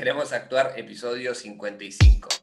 [0.00, 2.39] Queremos actuar episodio 55.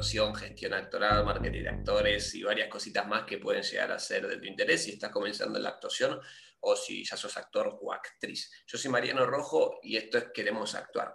[0.00, 4.26] Actuación, gestión actoral, marketing de actores y varias cositas más que pueden llegar a ser
[4.26, 6.18] de tu interés si estás comenzando en la actuación
[6.60, 8.50] o si ya sos actor o actriz.
[8.66, 11.14] Yo soy Mariano Rojo y esto es Queremos Actuar.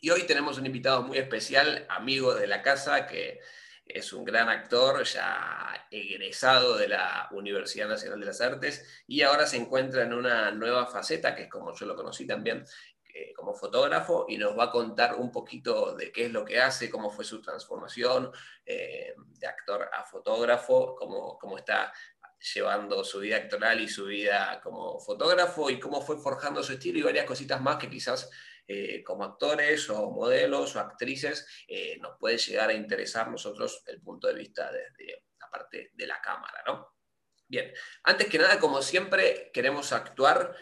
[0.00, 3.38] Y hoy tenemos un invitado muy especial, amigo de la casa, que
[3.86, 9.46] es un gran actor, ya egresado de la Universidad Nacional de las Artes y ahora
[9.46, 12.64] se encuentra en una nueva faceta, que es como yo lo conocí también
[13.20, 16.60] eh, como fotógrafo, y nos va a contar un poquito de qué es lo que
[16.60, 18.30] hace, cómo fue su transformación
[18.64, 21.92] eh, de actor a fotógrafo, cómo, cómo está
[22.54, 27.00] llevando su vida actoral y su vida como fotógrafo y cómo fue forjando su estilo
[27.00, 28.30] y varias cositas más que quizás
[28.68, 31.44] eh, como actores o modelos o actrices,
[32.00, 36.20] nos puede llegar a interesar nosotros el punto de vista desde la parte de la
[36.20, 36.98] cámara, ¿no?
[37.48, 37.72] Bien,
[38.02, 40.54] antes que nada, como siempre, queremos actuar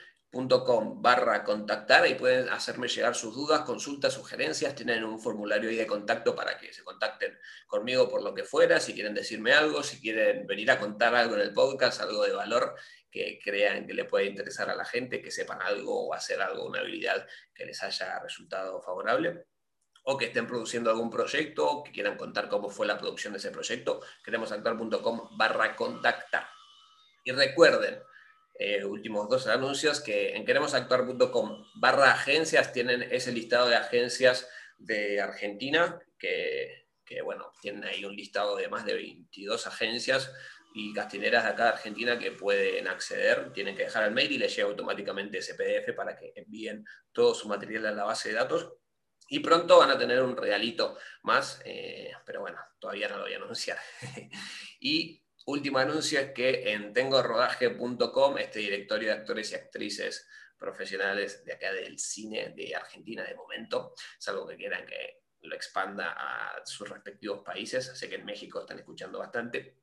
[0.96, 2.06] barra contactar.
[2.06, 6.58] Y pueden hacerme llegar sus dudas, consultas, sugerencias, tienen un formulario ahí de contacto para
[6.58, 10.70] que se contacten conmigo por lo que fuera, si quieren decirme algo, si quieren venir
[10.70, 12.74] a contar algo en el podcast, algo de valor
[13.10, 16.66] que crean que le puede interesar a la gente, que sepan algo o hacer algo,
[16.66, 19.46] una habilidad que les haya resultado favorable
[20.08, 23.50] o que estén produciendo algún proyecto, que quieran contar cómo fue la producción de ese
[23.50, 26.46] proyecto, queremosactuar.com barra contactar.
[27.24, 28.00] Y recuerden,
[28.58, 34.48] eh, últimos dos anuncios, que en queremosactuar.com barra agencias tienen ese listado de agencias
[34.78, 40.32] de Argentina, que, que, bueno, tienen ahí un listado de más de 22 agencias
[40.74, 44.38] y castineras de acá de Argentina que pueden acceder, tienen que dejar el mail y
[44.38, 48.34] les llega automáticamente ese PDF para que envíen todo su material a la base de
[48.34, 48.74] datos.
[49.28, 53.32] Y pronto van a tener un regalito más, eh, pero bueno, todavía no lo voy
[53.32, 53.78] a anunciar.
[54.80, 61.52] y último anuncio es que en tengorodaje.com, este directorio de actores y actrices profesionales de
[61.52, 66.88] acá del cine de Argentina de momento, salvo que quieran que lo expanda a sus
[66.88, 69.78] respectivos países, sé que en México están escuchando bastante.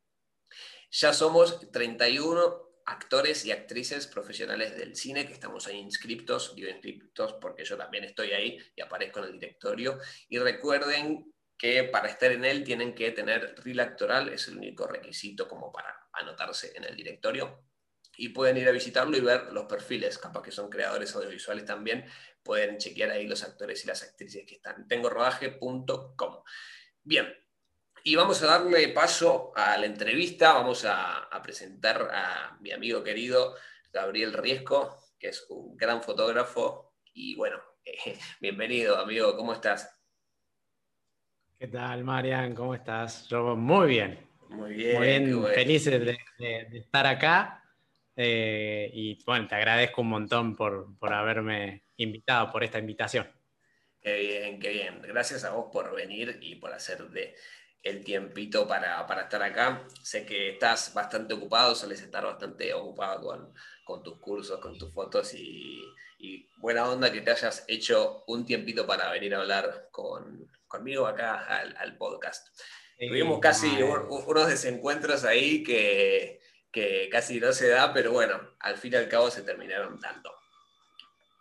[0.92, 7.34] Ya somos 31 actores y actrices profesionales del cine que estamos ahí inscriptos, digo inscriptos
[7.34, 10.00] porque yo también estoy ahí y aparezco en el directorio.
[10.28, 11.33] Y recuerden
[11.64, 15.72] que para estar en él tienen que tener reel actoral, es el único requisito como
[15.72, 17.64] para anotarse en el directorio.
[18.18, 22.06] Y pueden ir a visitarlo y ver los perfiles, capaz que son creadores audiovisuales también,
[22.44, 24.90] pueden chequear ahí los actores y las actrices que están.
[24.90, 26.44] Tengorodaje.com.
[27.02, 27.34] Bien,
[28.04, 33.56] y vamos a darle paso a la entrevista, vamos a, presentar a mi amigo querido
[33.90, 36.94] Gabriel Riesco, que es un gran fotógrafo.
[37.14, 37.64] Y bueno,
[38.42, 40.03] bienvenido amigo, ¿cómo estás?
[41.64, 42.54] ¿Qué tal, Marian?
[42.54, 43.26] ¿Cómo estás?
[43.30, 44.20] Yo muy bien.
[44.50, 44.98] Muy bien.
[44.98, 45.54] Muy bien, bueno.
[45.56, 47.64] felices de, de- de estar acá.
[48.18, 53.32] eh, y bueno, te agradezco un montón por, por haberme invitado, por esta invitación.
[54.02, 55.02] Qué bien, qué bien.
[55.04, 57.34] Gracias a vos por venir y por hacer de
[57.82, 59.88] el tiempito para, para estar acá.
[60.02, 63.54] Sé que estás bastante ocupado, sueles estar bastante ocupado con,
[63.86, 65.82] con tus cursos, con tus fotos y,
[66.24, 71.06] y buena onda que te hayas hecho un tiempito para venir a hablar con, conmigo
[71.06, 72.48] acá al, al podcast.
[72.98, 76.40] Tuvimos casi un- unos desencuentros ahí que,
[76.72, 80.32] que casi no se da, pero bueno, al fin y al cabo se terminaron dando.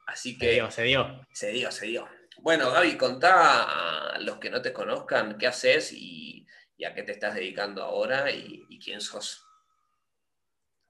[0.06, 1.26] Así Se que dio, se dio.
[1.32, 2.08] se dio, se dio.
[2.38, 6.44] Bueno, Gaby, contá a los que no te conozcan qué haces y,
[6.76, 9.44] y a qué te estás dedicando ahora y, y quién sos.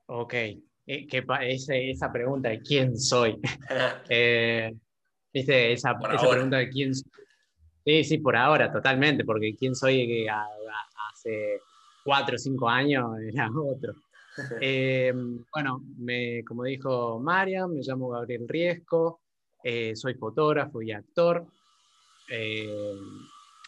[0.06, 0.34] Ok.
[0.92, 3.40] Eh, que ese- esa pregunta de quién soy.
[4.10, 4.70] Eh,
[5.32, 5.72] ¿viste?
[5.72, 7.10] Esa, pregunta de quién soy.
[7.84, 11.60] Sí, sí, por ahora, totalmente, porque quién soy que a- a- hace
[12.04, 13.94] cuatro o cinco años era otro.
[14.60, 15.12] Eh,
[15.54, 19.20] bueno, me, como dijo Mariam, me llamo Gabriel Riesco,
[19.62, 21.46] eh, soy fotógrafo y actor.
[22.30, 22.94] eh,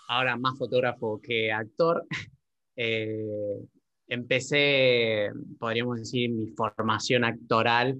[0.09, 2.05] ahora más fotógrafo que actor.
[2.77, 3.61] Eh,
[4.09, 7.99] empecé, podríamos decir, mi formación actoral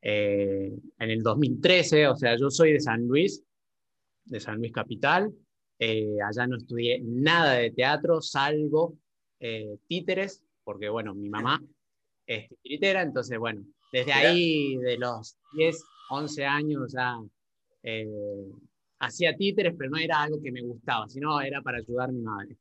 [0.00, 3.42] eh, en el 2013, o sea, yo soy de San Luis,
[4.24, 5.32] de San Luis Capital.
[5.78, 8.98] Eh, allá no estudié nada de teatro, salvo
[9.40, 11.62] eh, títeres, porque bueno, mi mamá
[12.26, 17.18] es titiritera, entonces bueno, desde ahí, de los 10, 11 años ya
[18.98, 22.22] hacía títeres, pero no era algo que me gustaba, sino era para ayudar a mi
[22.22, 22.56] madre.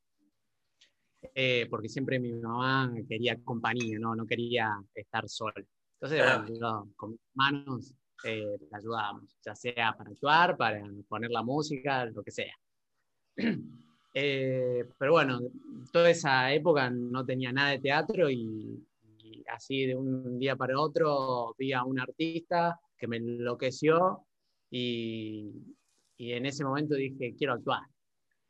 [1.36, 5.54] Eh, porque siempre mi mamá quería compañía, no, no quería estar sola.
[6.02, 7.94] Entonces, bueno, con mis manos
[8.24, 12.54] eh, la ayudábamos, ya sea para actuar, para poner la música, lo que sea.
[14.16, 15.40] Eh, pero bueno,
[15.92, 18.80] toda esa época no tenía nada de teatro y,
[19.52, 24.28] así de un día para otro vi a un artista que me enloqueció
[24.70, 25.52] y,
[26.16, 27.82] y en ese momento dije, quiero actuar.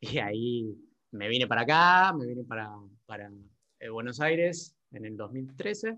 [0.02, 0.76] Y ahí
[1.14, 3.30] me vine para acá, me vine para,
[3.78, 5.96] eh, Buenos Aires en el 2013.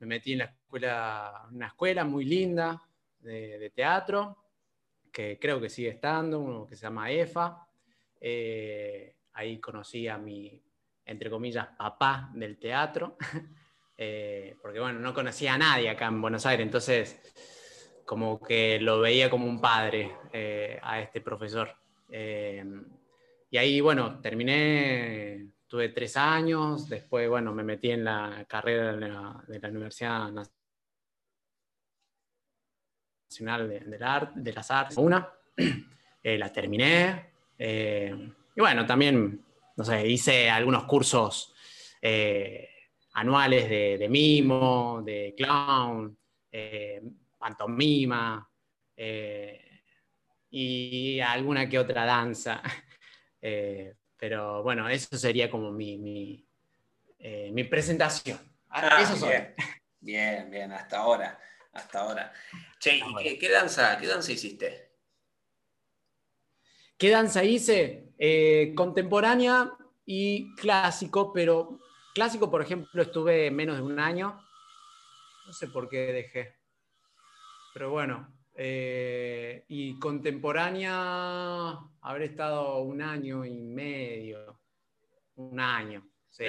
[0.00, 2.80] Me metí en la escuela, una escuela muy linda
[3.20, 4.38] de, teatro,
[5.12, 7.66] que creo que sigue estando, uno que se llama EFA.
[8.20, 10.60] Eh, ahí conocí a mi,
[11.04, 13.18] entre comillas, papá del teatro,
[13.98, 17.20] eh, porque bueno, no conocía a nadie acá en Buenos Aires, entonces
[18.06, 20.12] como que lo veía como un padre
[20.82, 21.74] a este profesor.
[23.54, 29.08] Y ahí, bueno, terminé, tuve tres años, después, bueno, me metí en la carrera de
[29.08, 30.28] la, Universidad
[33.30, 35.32] Nacional de, las Artes, una,
[36.24, 39.40] eh, la terminé, eh, y bueno, también,
[39.76, 41.54] no sé, hice algunos cursos
[42.02, 42.68] eh,
[43.12, 46.18] anuales de, de, mimo, de clown,
[47.38, 48.50] pantomima,
[50.50, 52.60] y alguna que otra danza.
[53.46, 56.48] Eh, pero bueno, eso sería como mi, mi,
[57.18, 58.38] eh, presentación.
[58.70, 59.54] Ah, eso bien.
[60.00, 61.38] bien, bien, hasta ahora.
[61.74, 62.32] Hasta ahora.
[62.78, 64.92] Che, ¿y qué, danza, qué danza hiciste?
[66.96, 68.14] ¿Qué danza hice?
[68.16, 69.72] Eh, contemporánea
[70.06, 71.80] y clásico, pero
[72.14, 74.40] clásico, por ejemplo, estuve menos de un año.
[75.46, 76.56] No sé por qué dejé.
[77.74, 78.26] Pero bueno,
[78.56, 84.60] eh, y contemporánea, habré estado un año y medio.
[85.36, 86.08] Un año.
[86.30, 86.44] Sí,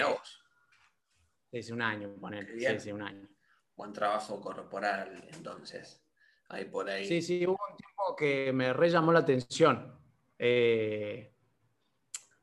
[1.62, 2.48] sí, un año, poner.
[2.60, 3.28] Sí, sí, un año.
[3.76, 6.04] Buen trabajo corporal, entonces.
[6.50, 7.06] Ahí por ahí.
[7.06, 10.00] Sí, sí, hubo un tiempo que me re llamó la atención.
[10.38, 11.34] Eh,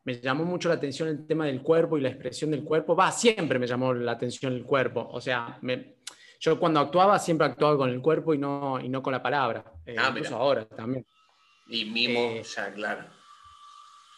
[0.04, 2.96] me llamó mucho la atención el tema del cuerpo y la expresión del cuerpo.
[2.96, 5.08] Va, siempre me llamó la atención el cuerpo.
[5.08, 6.01] O sea, me,
[6.42, 9.64] yo cuando actuaba siempre actuaba con el cuerpo y no, y no con la palabra.
[9.86, 11.06] Eh, ah, incluso ahora también.
[11.68, 13.04] Y mimo, eh, ya, claro.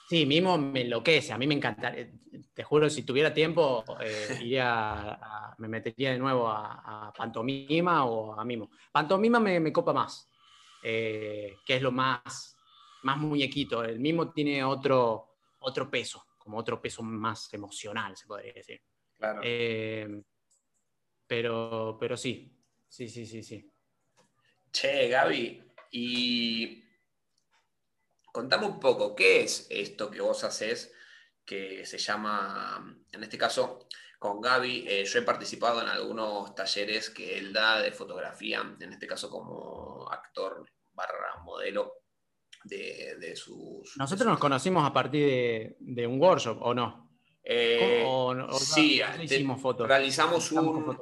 [0.09, 2.09] Sí, mimo me enloquece, a mí me encantaría.
[2.55, 5.21] Te juro, si tuviera tiempo, eh, iría
[5.59, 8.71] me metería de nuevo a, pantomima o a mimo.
[8.91, 10.31] Pantomima me, me copa más,
[10.83, 12.57] que es lo más,
[13.03, 13.85] más muñequito.
[13.85, 18.81] El mimo tiene otro, otro peso, como otro peso más emocional, se podría decir.
[19.19, 19.43] Claro.
[21.27, 22.57] Pero, pero sí,
[22.89, 23.71] sí, sí, sí, sí.
[24.71, 25.63] Che, Gaby,
[25.93, 26.85] y
[28.33, 30.93] contame un poco, ¿qué es esto que vos haces
[31.45, 33.87] que se llama, en este caso,
[34.19, 38.93] con Gaby, eh, yo he participado en algunos talleres que él da de fotografía, en
[38.93, 42.05] este caso como actor barra modelo
[42.65, 43.97] de, sus...
[43.97, 47.11] Nosotros nos conocimos a partir de, un workshop, ¿o no?
[47.43, 48.03] Eh,
[48.59, 49.87] sí, hicimos fotos.
[49.87, 50.99] Realizamos un,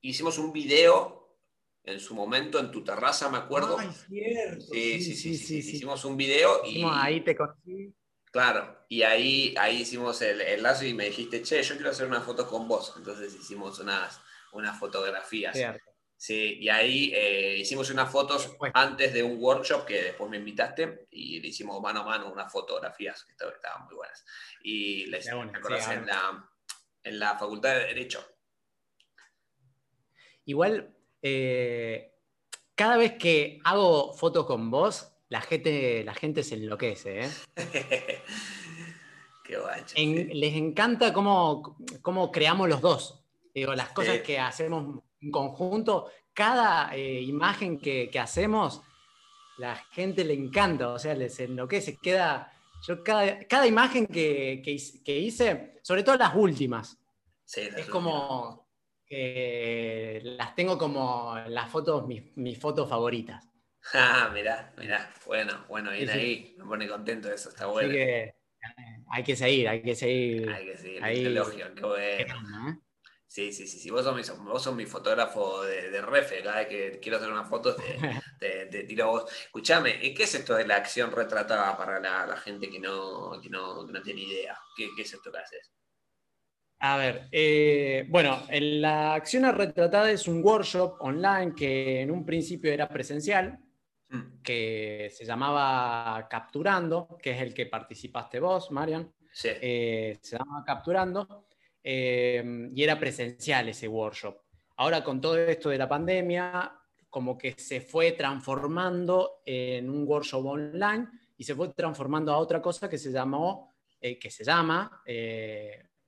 [0.00, 1.38] hicimos un video
[1.84, 3.78] en su momento en tu terraza, me acuerdo.
[3.78, 4.66] Ay, cierto.
[4.72, 6.84] Sí, sí, sí, sí, Hicimos un video y.
[6.90, 7.94] ahí te conocí.
[8.32, 12.06] Claro, y ahí, ahí hicimos el, el, lazo y me dijiste, che, yo quiero hacer
[12.06, 12.92] una foto con vos.
[12.96, 14.20] Entonces hicimos unas,
[14.52, 15.56] unas fotografías.
[15.56, 15.96] Cierto.
[16.18, 21.06] Sí, y ahí eh, hicimos unas fotos antes de un workshop que después me invitaste
[21.10, 24.24] y le hicimos mano a mano unas fotografías que estaban muy buenas.
[24.62, 26.50] Y les bueno, en, la,
[27.02, 28.26] en la Facultad de Derecho.
[30.46, 32.14] Igual, eh,
[32.74, 37.24] cada vez que hago fotos con vos, la gente, la gente se enloquece.
[37.24, 37.30] ¿eh?
[39.44, 39.94] Qué guacho.
[39.96, 43.24] Les encanta cómo, cómo, creamos los dos.
[43.52, 48.82] Digo, las cosas que hacemos en conjunto, cada eh, imagen que, hacemos,
[49.58, 51.96] la gente le encanta, o sea, les enloquece.
[51.96, 52.52] Queda,
[52.86, 54.62] yo cada, imagen que,
[55.06, 56.98] hice, sobre todo las últimas,
[57.54, 58.65] es como
[59.06, 63.48] que las tengo como las fotos, mis, fotos favoritas.
[63.94, 65.10] Ah, mirá, mirá.
[65.26, 66.54] Bueno, bueno, bien ahí.
[66.58, 67.88] Me pone contento eso, está bueno.
[67.88, 68.34] Así que
[69.08, 70.50] hay que seguir, hay que seguir.
[70.50, 71.24] Hay que seguir, ahí.
[71.24, 72.70] elogio, qué bueno.
[72.70, 72.80] ¿eh?
[73.26, 73.90] Sí, sí, sí, sí.
[73.90, 76.42] Vos sos mi, vos sos mi fotógrafo de, de, refe.
[76.42, 77.82] Cada vez que quiero hacer una foto te,
[78.70, 79.32] te, tiro a vos.
[79.44, 83.84] Escuchame, ¿qué es esto de la acción retratada para la, gente que no, que no,
[83.86, 84.58] no, tiene idea?
[84.76, 85.70] ¿Qué, ¿Qué, es esto que haces?
[86.78, 92.72] A ver, eh, bueno, la acción retratada es un workshop online que en un principio
[92.72, 93.58] era presencial.
[94.08, 94.42] mm.
[94.42, 99.12] que se llamaba Capturando, que es el que participaste vos, Marian.
[99.32, 99.48] Sí.
[99.60, 101.48] Eh, se llamaba Capturando
[101.82, 104.36] eh, y era presencial ese workshop.
[104.76, 106.72] Ahora con todo esto de la pandemia,
[107.10, 112.62] como que se fue transformando en un workshop online y se fue transformando a otra
[112.62, 115.02] cosa que se llamó, eh, que se llama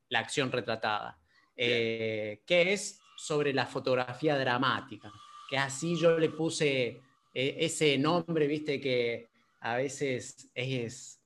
[0.08, 1.18] la acción retratada,
[1.56, 5.12] que es sobre la fotografía dramática,
[5.50, 7.00] que así yo le puse
[7.34, 9.28] ese nombre, viste, que
[9.60, 11.20] a veces es,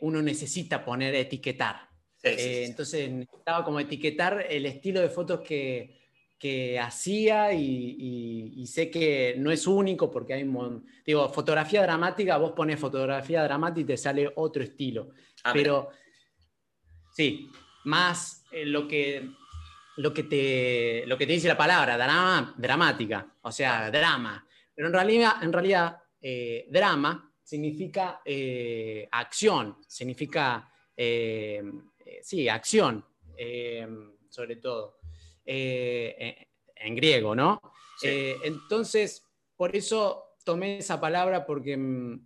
[0.00, 1.90] uno necesita poner etiquetar.
[2.22, 5.98] Eh, entonces necesitaba como etiquetar el estilo de fotos que,
[6.80, 12.80] hacía y, sé que no es único porque hay un digo fotografía dramática vos pones
[12.80, 15.10] fotografía dramática y te sale otro estilo.
[15.44, 15.90] Ah, pero
[17.10, 17.50] sí
[17.84, 19.28] más eh, lo que
[19.96, 24.88] lo que te lo que te dice la palabra drama, dramática o sea drama pero
[24.88, 28.20] en realidad en realidad eh, drama significa
[29.10, 30.70] acción significa
[32.10, 33.02] eh, sí, acción,
[33.38, 33.88] eh,
[34.28, 34.98] sobre todo,
[35.46, 37.60] eh, en, griego, ¿no?
[38.02, 39.24] entonces,
[39.56, 42.20] por eso tomé esa palabra porque mm,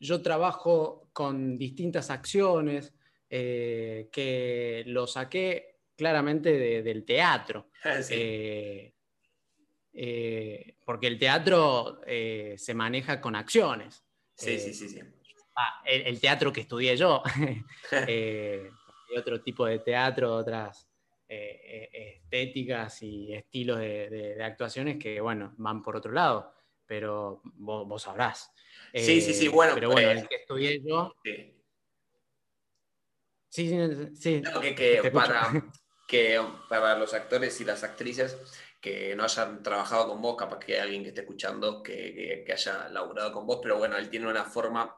[0.00, 2.92] yo trabajo con distintas acciones
[3.28, 7.70] que lo saqué claramente del teatro.
[10.00, 14.04] Ah, porque el teatro se maneja con acciones.
[14.36, 15.00] Sí, sí, sí, sí.
[15.56, 17.20] Ah, el, teatro que estudié yo.
[18.06, 18.70] eh,
[19.16, 20.88] otro tipo de teatro, otras
[21.28, 26.54] eh, eh, estéticas y estilos de, actuaciones que, bueno, van por otro lado,
[26.86, 28.52] pero vos, sabrás.
[28.94, 29.74] sí, sí, sí, eh, bueno.
[29.74, 31.14] Pero bueno, el que estudié yo...
[31.24, 31.54] Sí,
[33.48, 33.70] sí,
[34.14, 34.42] sí.
[34.76, 35.50] que, para,
[36.06, 38.36] que para los actores y las actrices
[38.80, 42.52] que no hayan trabajado con vos, capaz que hay alguien que esté escuchando que, que,
[42.52, 44.94] haya laburado con vos, pero bueno, él tiene una forma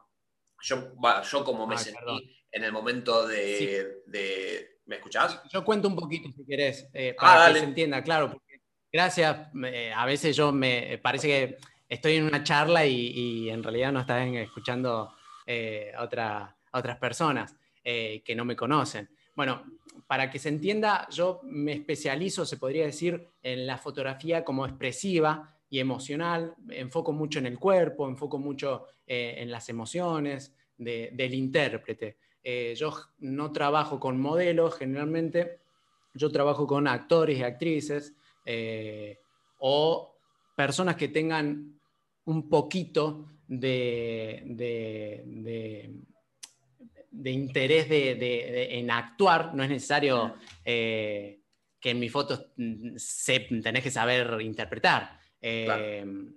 [0.62, 0.92] yo,
[1.30, 5.40] yo como me sentí en el momento de, ¿Me escuchás?
[5.52, 8.32] Yo cuento un poquito si querés, eh, para ah, que se entienda, claro.
[8.32, 8.60] Porque
[8.92, 9.48] gracias,
[9.94, 14.34] a veces yo me parece que estoy en una charla y, en realidad no están
[14.34, 15.14] escuchando
[15.46, 19.08] eh, a, otras personas eh, que no me conocen.
[19.34, 19.64] Bueno,
[20.06, 25.56] para que se entienda, yo me especializo, se podría decir, en la fotografía como expresiva
[25.68, 32.16] y emocional, enfoco mucho en el cuerpo, enfoco mucho eh, en las emociones del intérprete.
[32.42, 35.60] Eh, yo no trabajo con modelos generalmente,
[36.14, 38.14] yo trabajo con actores y actrices
[39.58, 40.16] o
[40.56, 41.80] personas que tengan
[42.24, 44.42] un poquito de,
[47.12, 50.34] interés en actuar, no es necesario
[51.80, 55.18] que en mis fotos mm, se, tenés que saber interpretar.
[55.40, 56.34] Em,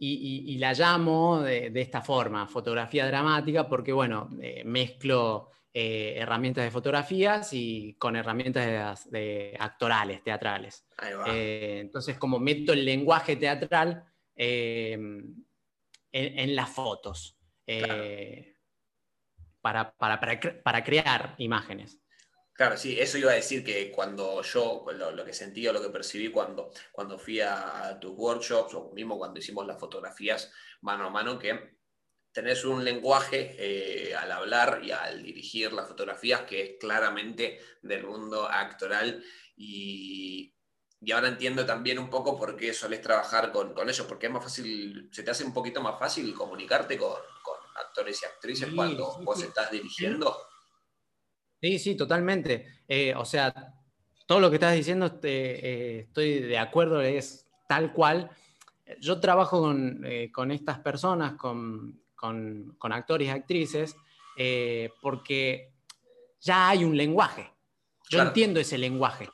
[0.00, 6.70] y, la llamo de, esta forma, fotografía dramática, porque bueno, eh, mezclo eh, herramientas de
[6.70, 10.86] fotografías y con herramientas de, actorales, teatrales.
[11.26, 14.04] Eh, entonces, como meto el lenguaje teatral
[14.36, 15.44] en,
[16.12, 17.36] las fotos
[19.72, 20.30] para,
[20.62, 22.00] para crear imágenes.
[22.58, 25.90] Claro, sí, eso iba a decir que cuando yo, lo, que sentí o lo que
[25.90, 31.10] percibí cuando, cuando fui a, tus workshops o mismo cuando hicimos las fotografías mano a
[31.10, 31.78] mano, que
[32.32, 38.04] tenés un lenguaje eh, al hablar y al dirigir las fotografías que es claramente del
[38.04, 39.22] mundo actoral
[39.56, 40.52] y,
[41.12, 45.08] ahora entiendo también un poco por qué solés trabajar con, ellos, porque es más fácil,
[45.12, 47.12] se te hace un poquito más fácil comunicarte con,
[47.78, 50.36] actores y actrices cuando vos estás dirigiendo.
[51.60, 52.82] Sí, sí, totalmente.
[52.86, 53.52] Eh, o sea,
[54.26, 58.30] todo lo que estás diciendo este, eh, estoy de acuerdo, es tal cual.
[59.00, 62.02] Yo trabajo con, eh, estas personas, con,
[62.80, 63.96] actores y actrices,
[65.02, 65.72] porque
[66.40, 67.50] ya hay un lenguaje.
[68.08, 69.28] Yo entiendo ese lenguaje.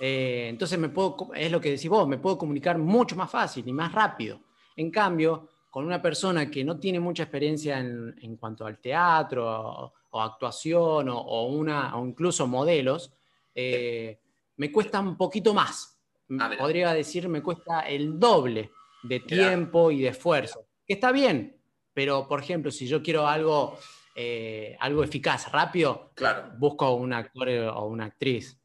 [0.00, 3.72] entonces me puedo, es lo que decís vos, me puedo comunicar mucho más fácil y
[3.72, 4.40] más rápido.
[4.76, 9.92] En cambio, con una persona que no tiene mucha experiencia en, en cuanto al teatro
[10.10, 13.12] o actuación o, una, o incluso modelos,
[13.54, 14.18] eh,
[14.56, 15.98] me cuesta un poquito más.
[16.38, 18.70] Ah, Podría decir, me cuesta el doble
[19.02, 20.66] de tiempo y de esfuerzo.
[20.86, 21.56] Que está bien,
[21.92, 23.78] pero por ejemplo, si yo quiero algo,
[24.14, 26.52] eh, algo eficaz, rápido, claro.
[26.56, 28.58] busco un actor o una actriz.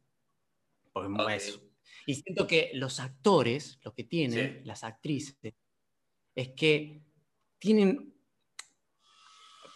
[2.06, 5.54] Y siento que los actores, lo que tienen, las actrices,
[6.34, 7.00] es que
[7.58, 8.14] tienen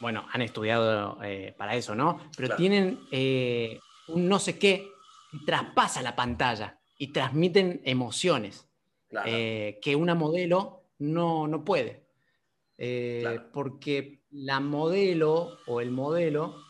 [0.01, 2.21] bueno, han estudiado eh, para eso, ¿no?
[2.37, 4.89] Pero tienen eh, un no sé qué
[5.31, 8.67] que traspasa la pantalla y transmiten emociones.
[9.25, 12.05] eh, que una modelo no, no puede.
[13.53, 16.63] Porque la modelo o el modelo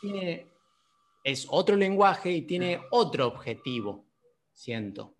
[0.00, 0.46] tiene,
[1.22, 4.06] es otro lenguaje y tiene otro objetivo,
[4.52, 5.14] siento.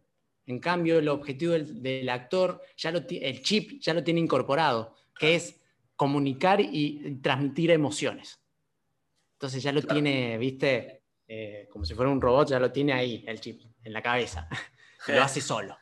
[0.51, 5.37] En cambio, el objetivo del, actor, ya lo, el chip ya lo tiene incorporado, que
[5.37, 5.61] es
[5.95, 8.41] comunicar y transmitir emociones.
[9.35, 13.25] Entonces ya lo tiene, viste, eh, como si fuera un robot, ya lo tiene ahí,
[13.29, 14.49] el chip, en la cabeza.
[15.07, 15.79] lo hace solo.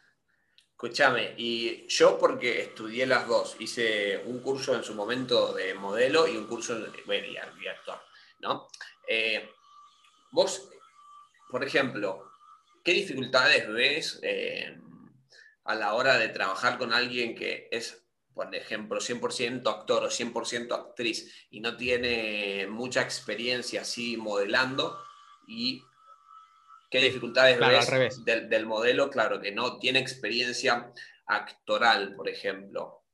[0.72, 6.28] Escúchame, y yo porque estudié las dos, hice un curso en su momento de modelo
[6.28, 8.02] y un curso de, bueno, y actor,
[8.40, 8.68] ¿no?
[9.08, 9.48] Eh,
[10.30, 10.68] vos,
[11.50, 12.27] por ejemplo,
[12.88, 14.74] ¿qué dificultades ves eh,
[15.64, 18.02] a la hora de trabajar con alguien que es,
[18.32, 24.98] por ejemplo, 100% actor o 100% actriz y no tiene mucha experiencia así modelando?
[25.46, 25.82] ¿Y
[26.90, 29.10] qué dificultades ves del, modelo?
[29.10, 30.90] Claro, que no tiene experiencia
[31.26, 33.04] actoral, por ejemplo,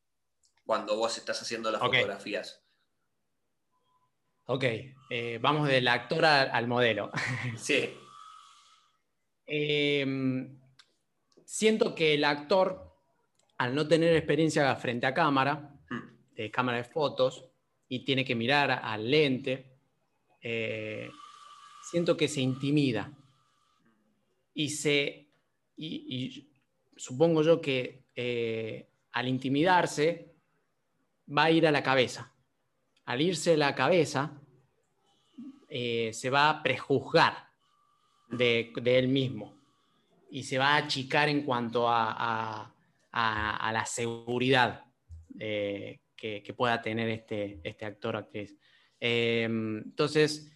[0.64, 2.62] cuando vos estás haciendo las fotografías.
[4.46, 4.64] Ok,
[5.10, 7.10] eh, vamos del actor al modelo.
[7.56, 7.92] Sí.
[9.46, 10.58] Em,
[11.44, 12.96] siento que el actor,
[13.58, 16.34] al no tener experiencia frente a cámara, hmm.
[16.34, 17.44] de cámara de fotos,
[17.88, 19.78] y tiene que mirar al lente,
[20.40, 21.08] eh,
[21.90, 23.12] siento que se intimida.
[24.54, 25.28] Y se.
[25.76, 26.50] Y,
[26.96, 30.32] supongo yo que eh, al intimidarse
[31.36, 32.32] va a ir a la cabeza.
[33.04, 34.40] Al irse a la cabeza,
[35.68, 37.53] eh, se va a prejuzgar
[38.36, 39.54] de, él mismo
[40.30, 42.72] y se va a achicar en cuanto a,
[43.12, 44.84] la seguridad
[45.38, 48.56] eh, que, pueda tener este, este actor o actriz.
[48.98, 50.50] Eh, entonces,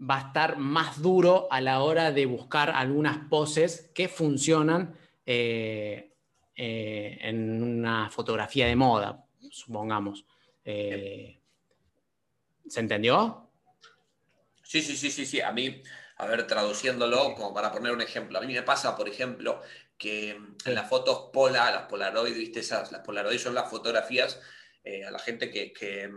[0.00, 4.94] va a estar más duro a la hora de buscar algunas poses que funcionan
[5.26, 6.12] eh,
[6.54, 10.24] en una fotografía de moda, supongamos.
[10.64, 11.40] ¿Se
[12.80, 13.50] entendió?
[14.62, 15.40] Sí, sí, sí, sí, sí.
[15.40, 15.82] A mí
[16.16, 18.38] a ver, traduciéndolo, como para poner un ejemplo.
[18.38, 19.60] A mí me pasa, por ejemplo,
[19.96, 22.60] que en las fotos Pola, las Polaroid, ¿viste?
[22.60, 24.40] Esas, las Polaroid son las fotografías,
[24.84, 26.10] eh, a la gente que, que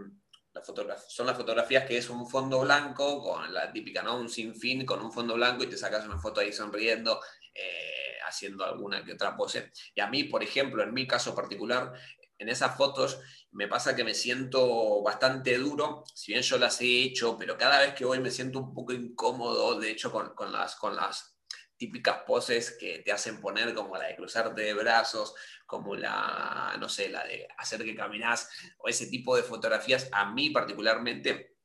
[1.08, 4.18] son las fotografías que es un fondo blanco, con la típica, ¿no?
[4.18, 7.22] Un sinfín con un fondo blanco y te sacas una foto ahí sonriendo,
[7.54, 9.72] eh, haciendo alguna que otra pose.
[9.94, 11.94] Y a mí, por ejemplo, en mi caso particular,
[12.38, 13.19] en esas fotos
[13.52, 17.80] me pasa que me siento bastante duro, si bien yo las he hecho, pero cada
[17.80, 21.38] vez que voy me siento un poco incómodo, de hecho, con, las, con las
[21.78, 26.89] típicas poses que te hacen poner, como la de cruzarte de brazos, como la, no
[26.89, 31.56] sé, la de hacer que caminas, o ese tipo de fotografías, a mí particularmente,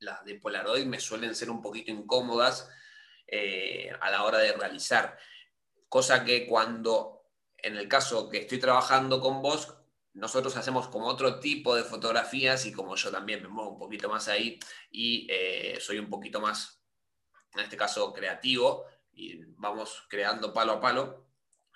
[0.00, 2.68] las de Polaroid me suelen ser un poquito incómodas
[3.26, 5.16] eh, a la hora de realizar,
[5.88, 9.78] cosa que cuando, en el caso que estoy trabajando con vos,
[10.14, 14.08] nosotros hacemos como otro tipo de fotografías y como yo también me muevo un poquito
[14.08, 14.58] más ahí
[14.90, 16.82] y eh, soy un poquito más,
[17.54, 21.26] en este caso, creativo y vamos creando palo a palo,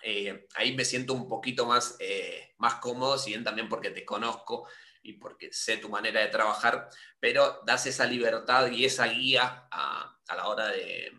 [0.02, 4.04] eh, ahí me siento un poquito más, eh, más cómodo, si bien también porque te
[4.04, 4.68] conozco
[5.02, 10.16] y porque sé tu manera de trabajar, pero das esa libertad y esa guía a
[10.28, 11.12] la hora de,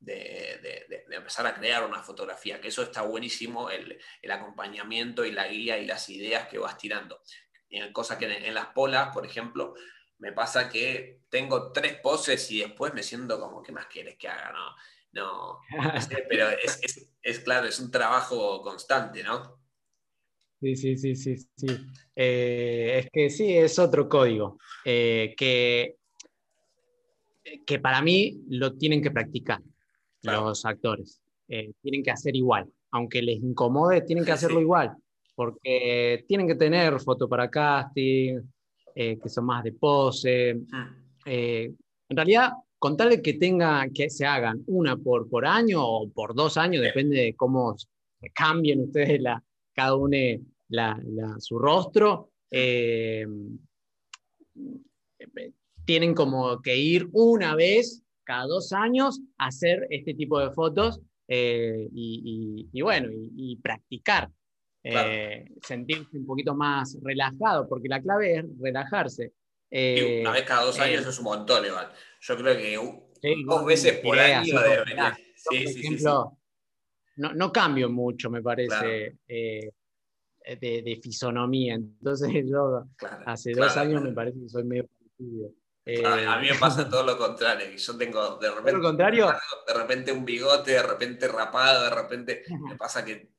[0.00, 3.98] de, empezar a crear una fotografía, que eso está buenísimo, el,
[4.30, 7.20] acompañamiento y la guía y las ideas que vas tirando.
[7.92, 9.74] Cosa que en, las polas, por ejemplo,
[10.18, 14.28] me pasa que tengo tres poses y después me siento como, ¿qué más quieres que
[14.28, 14.52] haga?
[14.52, 14.74] No,
[15.12, 15.60] no,
[16.28, 16.48] pero
[17.22, 19.58] es, claro, es un trabajo constante, ¿no?
[20.60, 21.66] Sí, sí, sí, sí, sí.
[22.16, 25.98] Eh, es que sí, es otro código eh, que,
[27.64, 29.60] que para mí lo tienen que practicar
[30.32, 31.20] los actores.
[31.48, 32.70] Eh, tienen que hacer igual.
[32.90, 34.94] Aunque les incomode, tienen que hacerlo igual.
[35.34, 38.40] Porque tienen que tener foto para casting,
[38.94, 40.60] eh, que son más de pose.
[40.72, 40.94] Ah.
[41.24, 41.72] Eh,
[42.08, 46.10] en realidad, con tal de que tenga, que se hagan una por, por año o
[46.10, 47.76] por dos años, depende de cómo
[48.34, 50.16] cambien ustedes la, cada uno
[50.68, 51.00] la,
[51.38, 52.30] su rostro,
[55.88, 61.88] tienen como que ir una vez cada dos años hacer este tipo de fotos eh,
[61.94, 64.28] y, bueno, y, practicar,
[64.84, 69.32] eh, sentirse un poquito más relajado, porque la clave es relajarse.
[69.70, 71.88] Eh, una vez cada dos años es un montón, Iván.
[72.20, 75.16] Yo creo que dos veces por año debería.
[75.34, 76.38] Sí, por ejemplo,
[77.16, 79.16] no, no, cambio mucho, me parece.
[79.26, 81.76] De, fisonomía.
[81.76, 82.84] Entonces yo
[83.24, 85.50] hace dos años me parece que soy medio parecido.
[86.04, 87.70] A mí me pasa todo lo contrario.
[87.76, 89.32] Yo tengo de repente, lo contrario?
[89.66, 93.32] de repente un bigote, de repente rapado, de repente me pasa que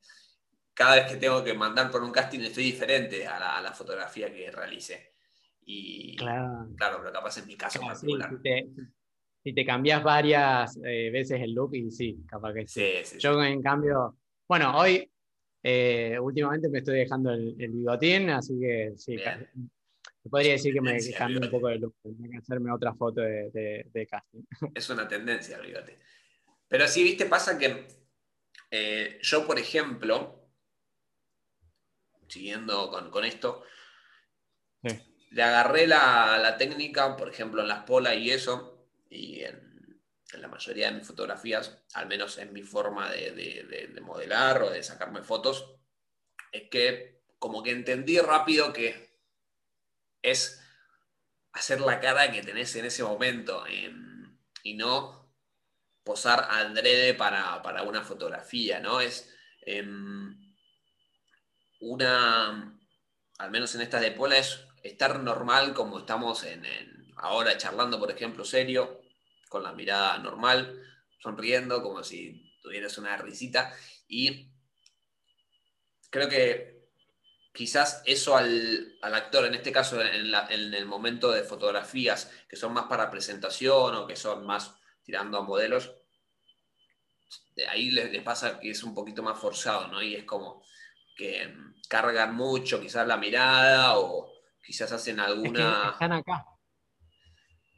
[0.74, 4.50] cada vez que tengo que mandar por un casting estoy diferente a la, fotografía que
[4.50, 5.14] realice.
[5.66, 8.32] Y claro, claro pero capaz en mi caso particular.
[9.44, 13.20] si, te, cambias varias eh, veces el look, y sí, capaz que sí.
[13.20, 15.12] Yo, en cambio, bueno, hoy
[15.62, 19.18] eh, últimamente me estoy dejando el, bigotín, así que sí,
[20.28, 21.96] podría decir que me cambie un poco de look.
[22.02, 24.44] Tengo que hacerme otra foto de, casting.
[24.76, 25.98] Es una tendencia el bigote.
[26.68, 27.88] Pero sí, viste, pasa que
[28.72, 30.40] eh, yo, por ejemplo,
[32.28, 33.64] siguiendo con, esto,
[35.32, 39.68] le agarré la, técnica, por ejemplo, en las polas y eso, y en,
[40.34, 45.24] la mayoría de mis fotografías, al menos en mi forma de, modelar o de sacarme
[45.24, 45.76] fotos,
[46.52, 49.09] es que como que entendí rápido que
[50.22, 50.62] es
[51.54, 53.64] hacer la cara que tenés en ese momento
[54.64, 55.20] y no
[56.04, 59.00] posar adrede para, para una fotografía, ¿no?
[59.02, 60.36] Es, em,
[61.82, 62.80] una,
[63.38, 66.66] al menos en estas de Pola, es estar normal como estamos en,
[67.18, 69.02] ahora charlando, por ejemplo, serio,
[69.50, 70.82] con la mirada normal,
[71.20, 73.74] sonriendo, como si tuvieras una risita.
[74.08, 74.52] Y
[76.10, 76.79] creo que
[77.60, 80.34] quizás eso al, actor, en este caso en,
[80.74, 85.42] el momento de fotografías que son más para presentación o que son más tirando a
[85.42, 85.94] modelos,
[87.70, 90.02] ahí les, les, pasa que es un poquito más forzado, ¿no?
[90.02, 90.64] Y es como,
[91.18, 91.54] que
[91.90, 94.32] cargan mucho quizás la mirada o
[94.66, 95.90] quizás hacen alguna...
[95.92, 96.46] están acá.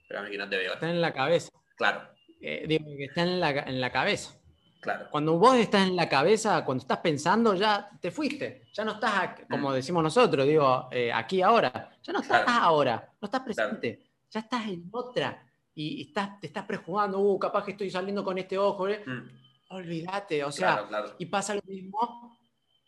[0.04, 0.74] Espérame que no te veo.
[0.76, 1.50] Están en la cabeza.
[1.76, 2.08] Claro.
[2.40, 4.40] Eh, digo que están en la, en la cabeza.
[4.82, 5.08] Claro.
[5.12, 8.64] Cuando vos estás en la cabeza, cuando estás pensando, ya te fuiste.
[8.74, 9.74] Ya no estás, como mm.
[9.74, 11.92] decimos nosotros, digo, eh, aquí ahora.
[12.02, 14.02] Ya no estás ahora, no estás presente.
[14.30, 15.48] Ya estás en otra.
[15.76, 18.88] Y estás, te estás prejugando, uh, capaz que estoy saliendo con este ojo.
[18.88, 19.04] ¿eh?
[19.06, 19.42] Mm.
[19.70, 20.86] Olvídate, o sea,
[21.18, 22.38] y pasa lo mismo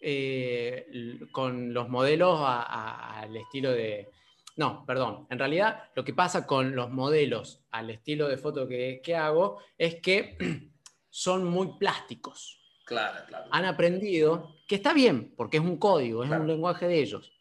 [0.01, 4.09] eh, con los modelos al estilo de...
[4.57, 5.27] No, perdón.
[5.29, 9.95] En realidad lo que pasa con los modelos al estilo de foto que, hago es
[10.01, 10.37] que
[11.13, 12.59] son muy plásticos.
[12.85, 13.45] Claro, claro.
[13.51, 17.31] Han aprendido, que está bien, porque es un código, es un lenguaje de ellos.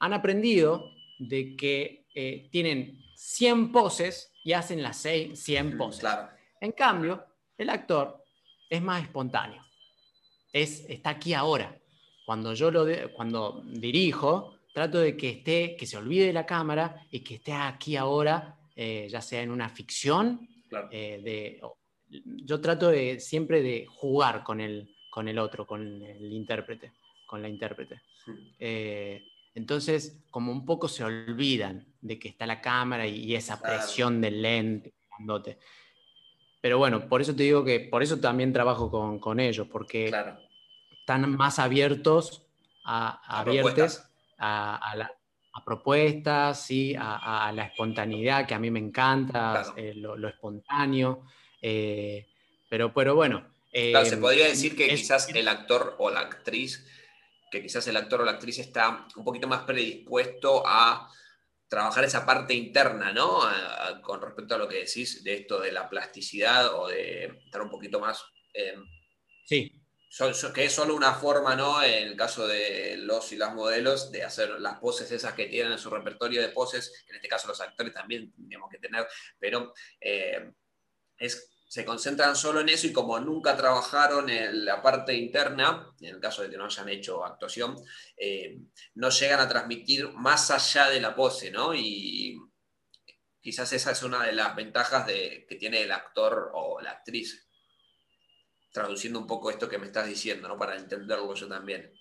[0.00, 6.00] Han aprendido de que eh, tienen 100 poses y hacen las 100 poses.
[6.00, 6.28] Claro.
[6.60, 7.24] En cambio,
[7.56, 8.20] el actor
[8.68, 9.64] es más espontáneo.
[10.52, 11.78] Es, está aquí ahora.
[12.26, 17.06] Cuando yo lo cuando dirijo, trato de que esté, que se olvide de la cámara
[17.12, 20.48] y que esté aquí ahora, eh, ya sea en una ficción.
[20.90, 21.60] Eh, de,
[22.24, 26.92] yo trato de, siempre de jugar con el, con el otro, con el intérprete,
[27.26, 28.02] con la intérprete.
[28.58, 29.22] Eh,
[29.54, 34.42] entonces, como un poco se olvidan de que está la cámara y, esa presión del
[34.42, 34.94] lente.
[36.60, 40.06] Pero bueno, por eso te digo que por eso también trabajo con, con ellos, porque
[40.06, 40.38] claro
[41.04, 42.46] están más abiertos
[42.82, 44.10] a, a, propuestas.
[44.38, 46.96] A, propuestas, ¿sí?
[46.98, 51.26] a, la espontaneidad, que a mí me encanta, eh, lo, espontáneo.
[51.66, 52.26] Eh,
[52.68, 53.50] pero, pero bueno.
[53.72, 56.86] Claro, se podría decir que quizás el actor o la actriz,
[57.50, 61.10] que quizás el actor o la actriz está un poquito más predispuesto a
[61.68, 63.40] trabajar esa parte interna, ¿no?
[64.02, 67.70] con respecto a lo que decís de esto de la plasticidad o de estar un
[67.70, 68.22] poquito más...
[69.44, 69.72] sí
[70.54, 71.82] que es solo una forma, ¿no?
[71.82, 75.72] En el caso de los y las modelos, de hacer las poses esas que tienen
[75.72, 79.06] en su repertorio de poses, en este caso los actores también tenemos que tener,
[79.40, 80.52] pero eh,
[81.18, 86.14] es, se concentran solo en eso y como nunca trabajaron en la parte interna, en
[86.14, 87.74] el caso de que no hayan hecho actuación,
[88.16, 88.60] eh,
[88.94, 91.74] no llegan a transmitir más allá de la pose, ¿no?
[91.74, 92.38] Y
[93.40, 97.44] quizás esa es una de las ventajas de, que tiene el actor o la actriz
[98.70, 100.56] traduciendo un poco esto que me estás diciendo, ¿no?
[100.56, 101.92] Para entenderlo yo también.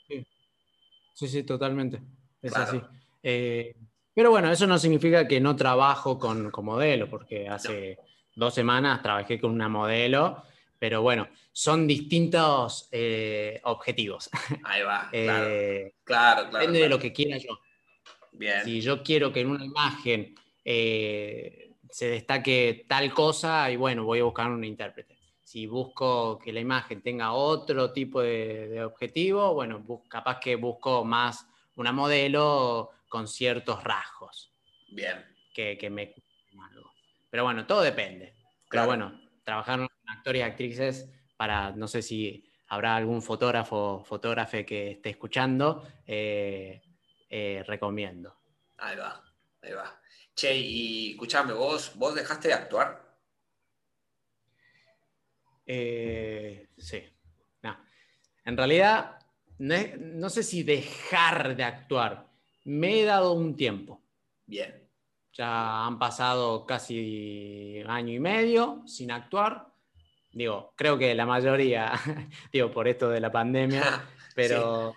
[1.16, 2.00] Sí, sí, totalmente.
[2.44, 2.80] Es así.
[3.24, 3.76] Eh,
[4.14, 7.98] pero bueno, eso no significa que no trabajo con, modelo, porque hace
[8.36, 10.44] dos semanas trabajé con una modelo,
[10.80, 14.30] pero bueno, son distintos eh, objetivos.
[14.64, 15.10] Ahí va.
[15.14, 17.60] Eh, claro, claro, Depende de lo que quiera yo.
[18.32, 18.64] Bien.
[18.64, 24.24] Si yo quiero que en una imagen se destaque tal cosa, y bueno, voy a
[24.24, 25.14] buscar un intérprete
[25.54, 31.48] si busco que la imagen tenga otro tipo de, objetivo, bueno, capaz que busco más
[31.76, 34.52] una modelo con ciertos rasgos.
[34.90, 35.24] Bien.
[35.54, 36.16] Que, que me.
[37.34, 38.36] Pero bueno, todo depende.
[38.70, 44.04] Pero bueno, trabajar con actores y actrices para, no sé si habrá algún fotógrafo o
[44.04, 46.80] fotógrafe que esté escuchando, eh,
[47.28, 48.38] eh, recomiendo.
[48.78, 49.20] Ahí va.
[49.64, 50.00] Ahí va.
[50.36, 53.18] Che, y escuchame, ¿vos, vos dejaste de actuar?
[55.66, 57.02] Eh, sí.
[58.46, 59.18] En realidad,
[59.58, 62.28] no, sé si dejar de actuar.
[62.64, 64.04] Me he dado un tiempo.
[64.46, 64.83] Bien.
[65.34, 69.68] Ya han pasado casi año y medio sin actuar.
[70.32, 71.92] Digo, creo que la mayoría,
[72.52, 73.84] digo, por esto de la pandemia,
[74.36, 74.96] pero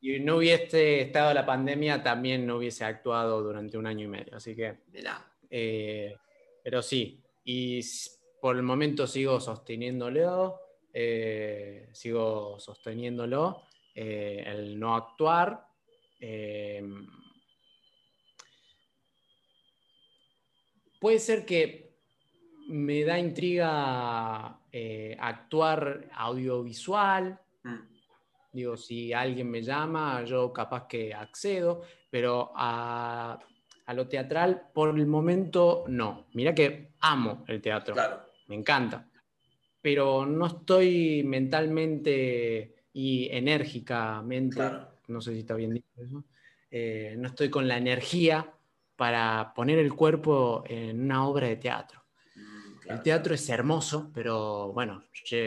[0.00, 4.36] si no hubiese estado la pandemia, también no hubiese actuado durante un año y medio.
[4.36, 4.78] Así que.
[5.50, 6.16] Eh,
[6.62, 7.80] pero sí, y
[8.40, 10.60] por el momento sigo sosteniéndolo,
[10.92, 13.62] eh, sigo sosteniéndolo,
[13.94, 15.66] eh, el no actuar.
[20.98, 21.96] Puede ser que
[22.68, 24.60] me da intriga
[25.18, 27.40] actuar audiovisual.
[27.64, 27.98] Mm.
[28.52, 33.38] Digo, si alguien me llama, yo capaz que accedo, pero a,
[33.94, 36.26] lo teatral por el momento no.
[36.34, 37.94] Mira que amo el teatro,
[38.48, 39.08] me encanta,
[39.80, 44.62] pero no estoy mentalmente y enérgicamente,
[45.08, 46.24] no sé si está bien dicho eso,
[46.70, 48.52] eh, no estoy con la energía
[48.98, 52.04] para poner el cuerpo en una obra de teatro.
[52.84, 55.04] El teatro es hermoso, pero bueno,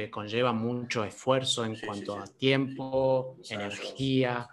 [0.09, 4.47] conlleva mucho esfuerzo en cuanto a tiempo, energía,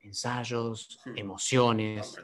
[0.00, 2.16] ensayos, emociones.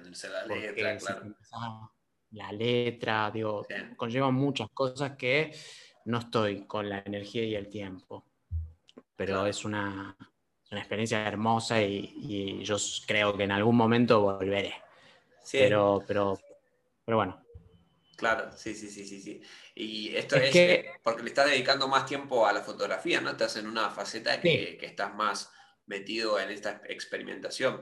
[2.32, 5.54] La letra, digo, conlleva muchas cosas que
[6.06, 8.24] no estoy con la energía y el tiempo.
[9.14, 10.16] Pero es una,
[10.70, 14.74] experiencia hermosa y, yo creo que en algún momento volveré.
[15.52, 16.38] Pero, pero,
[17.04, 17.42] pero bueno,
[18.20, 19.40] Claro, sí, sí, sí, sí, sí.
[19.74, 23.30] Y esto es, que, porque le estás dedicando más tiempo a la fotografía, ¿no?
[23.30, 25.50] Estás en una faceta que, estás más
[25.86, 27.80] metido en esta experimentación.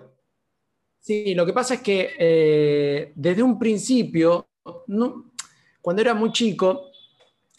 [1.01, 6.92] Sí, lo que pasa es que eh, desde un principio, cuando era muy chico,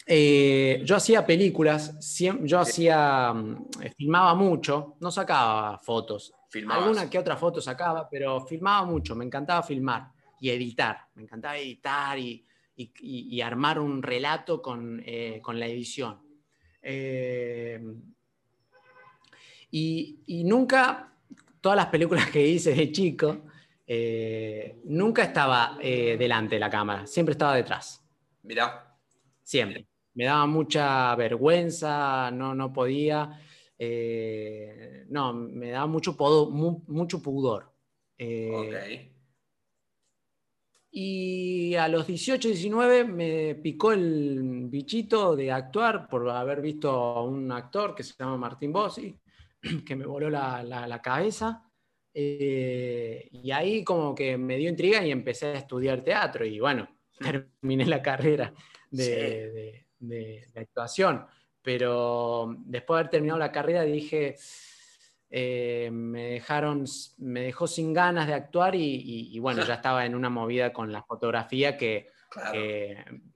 [0.06, 1.98] eh, yo hacía películas,
[2.40, 6.32] yo hacía, mm, filmaba mucho, no sacaba fotos.
[6.70, 10.10] Alguna que otra foto sacaba, pero filmaba mucho, me encantaba filmar
[10.40, 12.44] y editar, me encantaba editar y
[13.00, 16.20] y, armar un relato con, eh, la edición.
[16.82, 17.80] Eh,
[19.70, 21.12] y, nunca,
[21.60, 23.44] todas las películas que hice de chico,
[23.86, 28.04] eh, nunca estaba delante de la cámara, siempre estaba detrás.
[28.42, 28.86] Mira.
[29.42, 29.86] Siempre.
[30.14, 33.40] Me daba mucha vergüenza, no, no podía.
[35.08, 36.16] No, me daba mucho,
[36.86, 37.72] mucho pudor.
[38.14, 39.10] Okay.
[40.92, 47.22] Y a los 18, 19 me picó el bichito de actuar por haber visto a
[47.22, 49.16] un actor que se llama Martín Bossi,
[49.86, 51.64] que me voló la, cabeza.
[52.12, 56.88] Eh, y ahí como que me dio intriga y empecé a estudiar teatro y bueno,
[57.18, 58.52] terminé la carrera
[58.90, 61.24] de, de actuación.
[61.62, 64.36] Pero después de haber terminado la carrera dije,
[65.28, 66.84] eh, me dejaron,
[67.18, 71.02] me dejó sin ganas de actuar y, bueno, ya estaba en una movida con la
[71.02, 72.08] fotografía que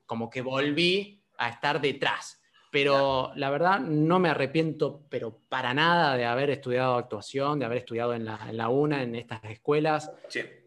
[0.06, 2.40] como que volví a estar detrás.
[2.70, 7.78] Pero la verdad no me arrepiento, pero para nada, de haber estudiado actuación, de haber
[7.78, 10.10] estudiado en la, en la UNA, en estas escuelas,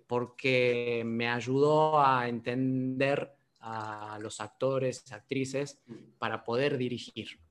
[0.07, 5.81] porque me ayudó a entender a los actores, actrices,
[6.17, 7.41] para poder dirigir.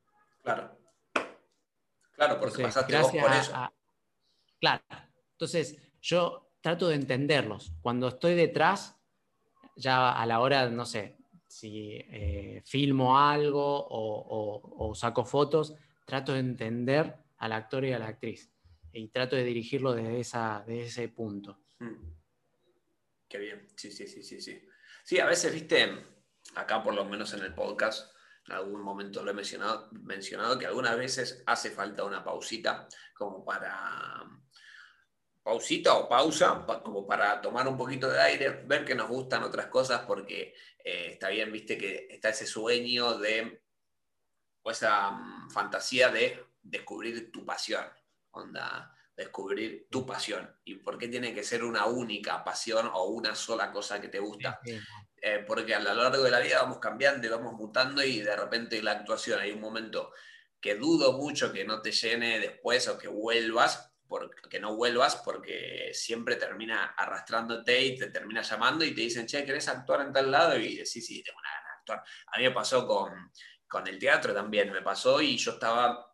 [0.46, 0.78] Claro.
[2.12, 3.52] Claro, porque pasaste vos por eso.
[4.60, 4.84] claro.
[5.32, 7.72] Entonces, yo trato de entenderlos.
[7.82, 8.96] Cuando estoy detrás,
[9.74, 16.38] ya a la hora, no sé, si eh, filmo algo o, saco fotos, trato de
[16.38, 18.48] entender al actor y a la actriz.
[18.92, 21.58] Y trato de dirigirlo desde, esa, desde ese punto.
[21.80, 22.12] Mm.
[23.28, 24.64] Qué bien, sí, sí, sí, sí, sí.
[25.02, 26.04] Sí, a veces, viste,
[26.54, 28.15] acá por lo menos en el podcast,
[28.52, 34.24] algún momento lo he mencionado, mencionado que algunas veces hace falta una pausita como para
[35.46, 39.66] pausita o pausa, como para tomar un poquito de aire, ver que nos gustan otras
[39.66, 40.54] cosas, porque
[40.84, 43.62] eh, está bien, viste, que está ese sueño de,
[44.62, 47.84] o esa mm, fantasía de descubrir tu pasión,
[48.32, 50.52] onda, descubrir tu pasión.
[50.64, 54.18] ¿Y por qué tiene que ser una única pasión o una sola cosa que te
[54.18, 54.58] gusta?
[55.28, 58.36] Eh, porque a lo largo de la vida vamos cambiando y vamos mutando y de
[58.36, 60.12] repente la actuación hay un momento
[60.60, 63.92] que dudo mucho que no te llene después o que vuelvas,
[64.48, 69.44] que no vuelvas porque siempre termina arrastrándote y te termina llamando y te dicen, che,
[69.44, 70.56] ¿querés actuar en tal lado?
[70.56, 72.04] Y decís, sí, tengo una gana de actuar.
[72.28, 73.32] A mí me pasó con,
[73.66, 76.06] con el teatro también, me pasó y yo estaba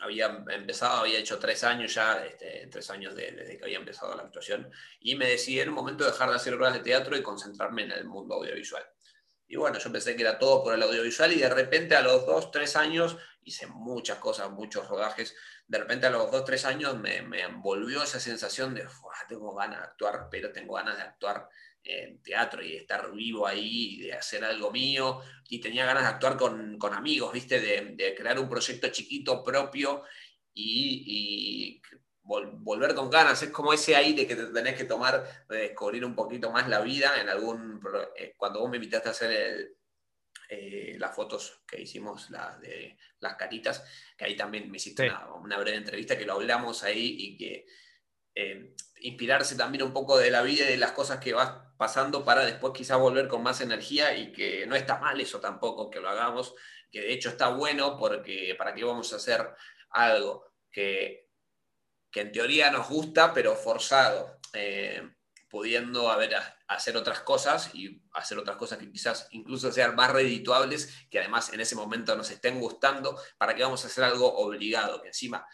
[0.00, 4.22] había empezado, había hecho tres años ya, este, tres años desde que había empezado la
[4.22, 7.84] actuación, y me decidí en un momento dejar de hacer obras de teatro y concentrarme
[7.84, 8.84] en el mundo audiovisual.
[9.48, 12.26] Y bueno, yo pensé que era todo por el audiovisual y de repente a los
[12.26, 15.36] dos, tres años hice muchas cosas, muchos rodajes.
[15.68, 18.88] De repente a los dos, tres años me, me envolvió esa sensación de,
[19.28, 21.48] tengo ganas de actuar, pero tengo ganas de actuar
[21.86, 25.20] en teatro y de estar vivo ahí, de hacer algo mío.
[25.48, 27.60] Y tenía ganas de actuar con, con amigos, ¿viste?
[27.60, 30.02] De, de, crear un proyecto chiquito propio
[30.52, 31.82] y, y
[32.26, 36.14] volver con ganas, es como ese de que te tenés que tomar, de descubrir un
[36.14, 37.80] poquito más la vida en algún,
[38.16, 39.76] eh, cuando vos me invitaste a hacer
[40.48, 43.84] eh, las fotos que hicimos, las de las caritas,
[44.16, 45.08] que ahí también me hiciste
[45.40, 47.66] una, breve entrevista que lo hablamos ahí y que
[48.36, 52.24] eh, inspirarse también un poco de la vida y de las cosas que vas pasando
[52.24, 55.98] para después quizás volver con más energía y que no está mal eso tampoco que
[55.98, 56.54] lo hagamos,
[56.92, 59.44] que de hecho está bueno porque para qué vamos a hacer
[59.90, 61.26] algo que
[62.16, 65.06] que en teoría nos gusta, pero forzado, eh,
[65.50, 66.10] pudiendo
[66.66, 71.52] hacer otras cosas y hacer otras cosas que quizás incluso sean más redituables, que además
[71.52, 75.46] en ese momento nos estén gustando, para que vamos a hacer algo obligado, que encima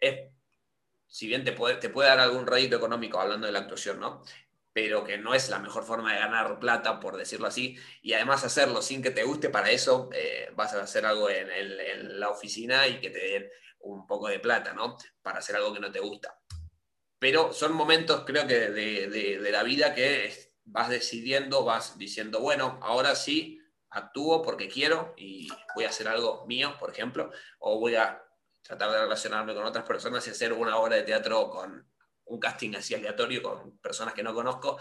[0.00, 0.28] es,
[1.12, 4.22] si bien te puede, te puede dar algún rédito económico hablando de la actuación, ¿no?
[4.72, 8.44] pero que no es la mejor forma de ganar plata, por decirlo así, y además
[8.44, 12.88] hacerlo sin que te guste, para eso eh, vas a hacer algo en, la oficina
[12.88, 14.96] y que te den un poco de plata, ¿no?
[15.20, 16.38] Para hacer algo que no te gusta.
[17.18, 20.32] Pero son momentos, creo que, de, la vida que
[20.64, 26.46] vas decidiendo, vas diciendo, bueno, ahora sí actúo porque quiero y voy a hacer algo
[26.46, 28.22] mío, por ejemplo, o voy a
[28.62, 31.90] tratar de relacionarme con otras personas y hacer una obra de teatro con
[32.24, 34.78] un casting así aleatorio con personas que no conozco.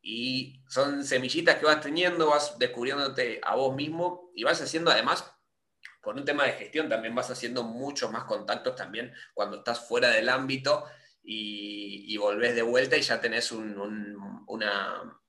[0.00, 5.24] Y son semillitas que vas teniendo, vas descubriéndote a vos mismo y vas haciendo además
[6.00, 10.08] con un tema de gestión también vas haciendo muchos más contactos también cuando estás fuera
[10.08, 10.84] del ámbito
[11.22, 15.22] y, volvés de vuelta y ya tenés una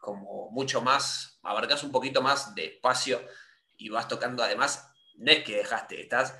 [0.00, 3.20] como mucho más, abarcas un poquito más de espacio
[3.76, 6.34] y vas tocando además, no es que dejaste, estás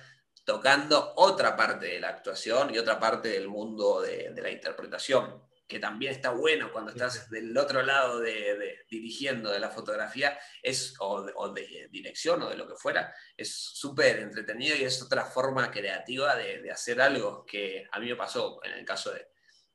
[0.48, 5.78] tocando otra parte de la actuación y otra parte del mundo de la interpretación que
[5.78, 11.22] también está bueno cuando estás del otro lado de, dirigiendo de la fotografía, es, o,
[11.52, 16.34] de, dirección o de lo que fuera, es súper entretenido y es otra forma creativa
[16.34, 19.26] de, hacer algo que a mí me pasó en el caso de,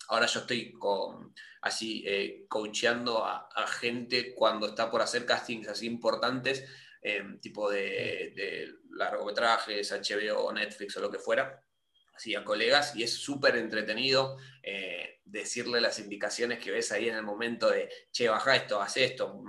[0.08, 3.48] ahora yo estoy con, así eh, coacheando a,
[3.80, 6.68] gente cuando está por hacer castings así importantes,
[7.04, 11.64] em, tipo de, de largometrajes, HBO, Netflix o lo que fuera
[12.16, 17.16] así a colegas y es súper entretenido eh, decirle las indicaciones que ves ahí en
[17.16, 19.42] el momento de, che, baja esto, haz esto,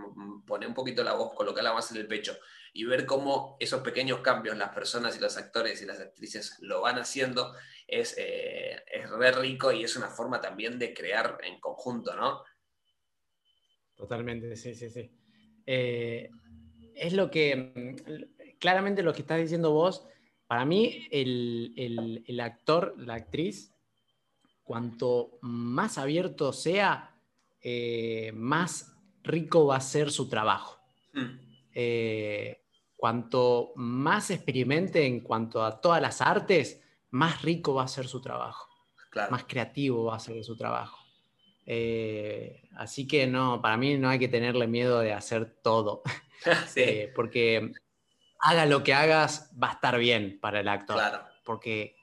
[0.46, 2.38] pone un poquito la voz, colocala más en el pecho
[2.72, 6.80] y ver cómo esos pequeños cambios las personas y los actores y las actrices lo
[6.80, 7.54] van haciendo
[7.86, 12.42] es, eh, es re rico y es una forma también de crear en conjunto, ¿no?
[13.94, 15.10] Totalmente, sí, sí, sí.
[15.66, 16.28] Eh,
[16.96, 17.96] es lo que,
[18.58, 20.06] claramente lo que estás diciendo vos,
[20.46, 23.74] para mí, el, actor, la actriz,
[24.62, 27.18] cuanto más abierto sea,
[27.60, 30.78] eh, más rico va a ser su trabajo.
[31.12, 31.38] Hmm.
[31.74, 32.62] Eh,
[32.96, 38.20] cuanto más experimente en cuanto a todas las artes, más rico va a ser su
[38.20, 38.68] trabajo.
[39.30, 41.03] Más creativo va a ser su trabajo.
[41.66, 46.02] Eh, así que no, para mí no hay que tenerle miedo de hacer todo.
[47.14, 47.72] porque
[48.40, 51.00] haga lo que hagas, va a estar bien para el actor.
[51.44, 51.96] Porque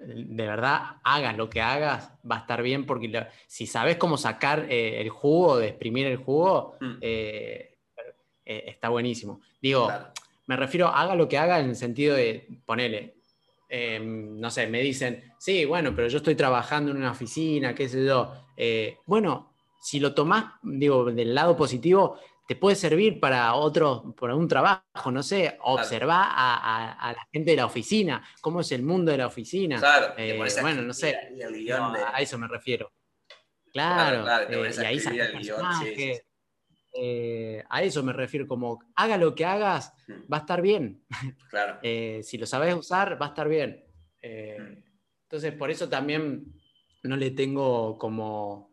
[0.00, 4.66] de verdad, hagas lo que hagas, va a estar bien porque si sabes cómo sacar
[4.70, 6.92] eh, el jugo, de exprimir el jugo, mm.
[7.02, 7.76] eh,
[8.46, 9.42] eh, está buenísimo.
[9.60, 9.90] Digo,
[10.46, 13.16] me refiero, haga lo que haga en el sentido de, ponele,
[13.70, 17.88] em, no sé, me dicen, sí, bueno, pero yo estoy trabajando en una oficina, qué
[17.88, 18.32] sé yo.
[19.06, 22.18] bueno, si lo tomás, digo, del lado positivo,
[22.50, 27.56] te puede servir para otro, para un trabajo, no sé, observar a, la gente de
[27.56, 29.78] la oficina, cómo es el mundo de la oficina.
[29.78, 31.16] Claro, eh, bueno, no sé,
[32.12, 32.92] a eso me refiero.
[33.72, 34.98] Claro, eh, y ahí
[36.94, 39.92] eh, a eso me refiero, como haga lo que hagas,
[40.32, 41.04] va a estar bien.
[41.48, 41.78] Claro.
[42.22, 43.84] si lo sabes usar, va a estar bien.
[44.22, 44.82] Mm.
[45.22, 46.52] Entonces, por eso también
[47.04, 48.70] no le tengo como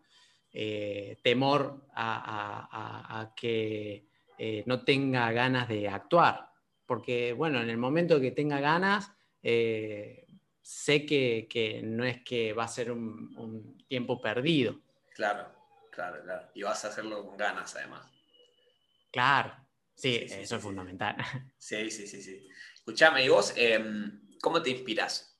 [0.51, 4.07] eh, temor a, que
[4.37, 6.49] eh, no tenga ganas de actuar.
[6.85, 9.11] Porque, bueno, en el momento que tenga ganas,
[9.43, 10.25] eh,
[10.61, 14.81] sé que, no es que va a ser un, tiempo perdido.
[15.13, 15.47] Claro,
[15.97, 16.47] claro, claro.
[16.53, 18.05] Y vas a hacerlo con ganas, además.
[19.11, 19.55] Claro,
[19.95, 21.15] sí, eso es fundamental.
[21.57, 22.47] Sí, sí, sí, sí.
[22.75, 25.35] Escuchame, y vos, em, ¿Cómo te inspiras?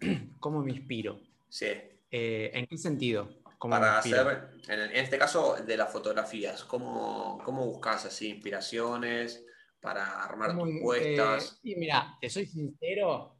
[0.40, 1.20] ¿Cómo me inspiro?
[1.50, 1.66] Sí.
[2.10, 3.42] Eh, ¿En qué sentido?
[3.58, 9.44] Para hacer, en, este caso, de las fotografías, ¿cómo, cómo buscas así inspiraciones
[9.80, 11.60] para armar tus puestas?
[11.62, 13.36] y mira, te soy sincero,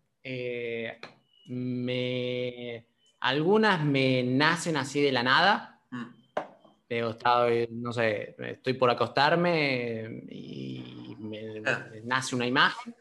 [1.46, 2.86] me,
[3.20, 5.80] algunas me nacen así de la nada.
[5.90, 7.04] Mm.
[7.10, 11.86] estado, no sé, estoy por acostarme y me, ah.
[12.04, 12.94] nace una imagen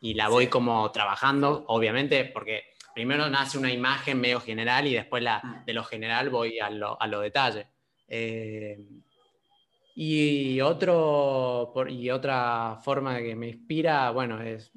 [0.00, 5.22] y la voy como trabajando, obviamente, porque primero nace una imagen medio general y después
[5.22, 5.64] la, mm.
[5.64, 7.66] de lo general voy a lo, a detalle.
[8.08, 8.78] Eh,
[9.94, 14.70] y, otro, y otra forma que me inspira, bueno, es,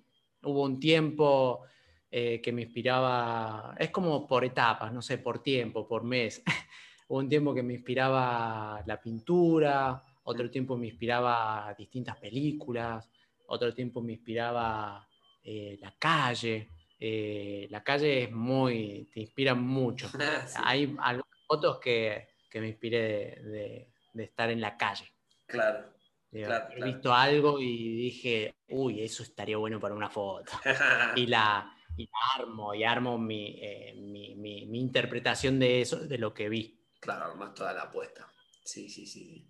[0.44, 1.66] hubo un tiempo
[2.12, 6.42] eh, que me inspiraba, es como por etapas, no sé, por tiempo, por mes.
[7.08, 13.10] Hubo un tiempo que me inspiraba la pintura, otro tiempo me inspiraba distintas películas,
[13.46, 15.08] otro tiempo me inspiraba
[15.44, 16.70] eh, la calle.
[17.00, 20.10] Eh, la calle es muy, te inspira mucho.
[20.64, 25.06] Hay algunas fotos que, que me inspiré de, de, estar en la calle.
[25.46, 25.94] Claro.
[26.32, 30.52] he visto algo y dije, uy, eso estaría bueno para una foto.
[31.16, 36.34] y la, y armo, y armo eh, mi, mi, mi, interpretación de eso, de lo
[36.34, 36.80] que vi.
[37.00, 38.28] Claro, más toda la apuesta.
[38.64, 39.48] Sí, sí, sí.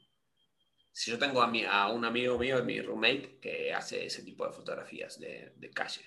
[0.92, 4.46] Si yo tengo a, mi, a un amigo mío, mi roommate, que hace ese tipo
[4.46, 6.02] de fotografías de, de calle,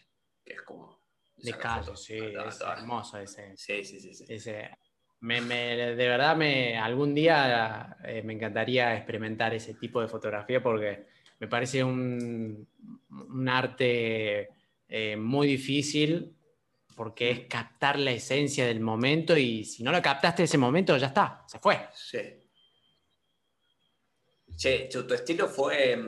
[0.44, 1.00] que es como...
[1.36, 3.56] De calle, sí, es hermoso ese.
[3.56, 4.14] Sí, sí, sí.
[4.14, 4.24] sí.
[4.28, 4.70] Ese,
[5.22, 10.62] me, me, de verdad, me, algún día eh, me encantaría experimentar ese tipo de fotografía
[10.62, 11.06] porque
[11.38, 12.68] me parece un,
[13.10, 14.50] un arte
[14.94, 16.36] eh, muy difícil
[16.94, 21.06] porque es captar la esencia del momento y si no lo captaste ese momento, ya
[21.06, 21.88] está, se fue.
[21.94, 22.18] Sí.
[24.54, 25.98] Che, tu estilo fue,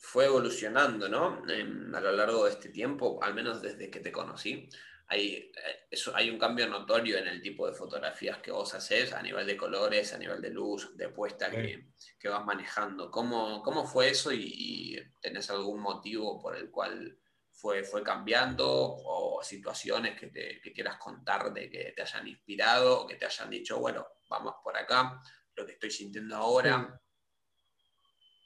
[0.00, 1.44] fue evolucionando, ¿no?
[1.46, 4.68] a lo largo de este tiempo, al menos desde que te conocí.
[5.06, 9.12] Hay, eh, eso, hay un cambio notorio en el tipo de fotografías que vos haces
[9.12, 13.12] a nivel de colores, a nivel de luz, de puesta que, que, vas manejando.
[13.12, 17.16] ¿Cómo, ¿Cómo fue eso y, y tenés algún motivo por el cual
[17.54, 23.06] fue, fue cambiando o situaciones que, te, quieras contar de que te hayan inspirado o
[23.06, 25.20] que te hayan dicho, bueno, vamos por acá,
[25.54, 27.00] lo que estoy sintiendo ahora.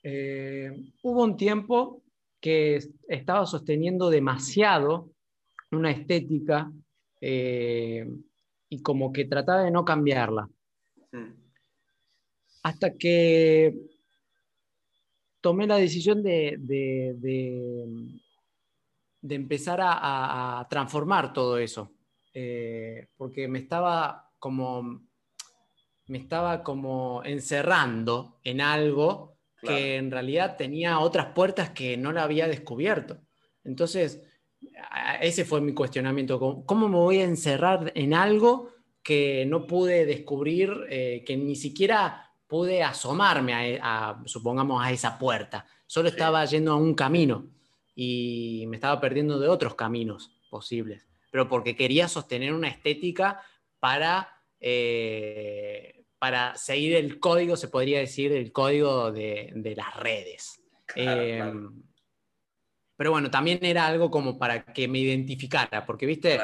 [0.03, 0.71] Eh,
[1.03, 2.03] hubo un tiempo
[2.41, 2.79] que
[3.09, 5.11] estaba sosteniendo demasiado
[5.71, 6.71] una estética
[7.21, 8.07] eh,
[8.69, 10.49] y como que trataba de no cambiarla.
[12.63, 13.75] Hasta que
[15.41, 18.28] tomé la decisión de de
[19.23, 21.93] empezar a, transformar todo eso,
[22.33, 25.09] eh, porque me estaba como
[26.09, 32.23] me estaba como encerrando en algo que en realidad tenía otras puertas que no la
[32.23, 33.19] había descubierto.
[33.65, 34.23] Entonces,
[35.21, 38.71] ese fue mi cuestionamiento, ¿cómo me voy a encerrar en algo
[39.03, 45.67] que no pude descubrir, eh, que ni siquiera pude asomarme a, supongamos, a esa puerta?
[45.87, 47.47] Solo estaba yendo a un camino
[48.01, 53.43] y me estaba perdiendo de otros caminos posibles, pero porque quería sostener una estética
[53.81, 60.63] para, eh, para seguir el código, se podría decir, el código de, de las redes.
[60.95, 61.83] Em,
[62.95, 66.39] pero bueno, también era algo como para que me identificara, porque, viste,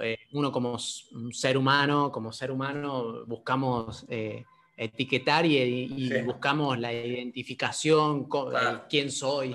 [0.00, 0.76] eh, uno como
[1.12, 4.06] un ser humano, como ser humano, buscamos...
[4.08, 4.44] Eh,
[4.76, 8.26] etiquetar y, buscamos la identificación,
[8.88, 9.54] quién soy,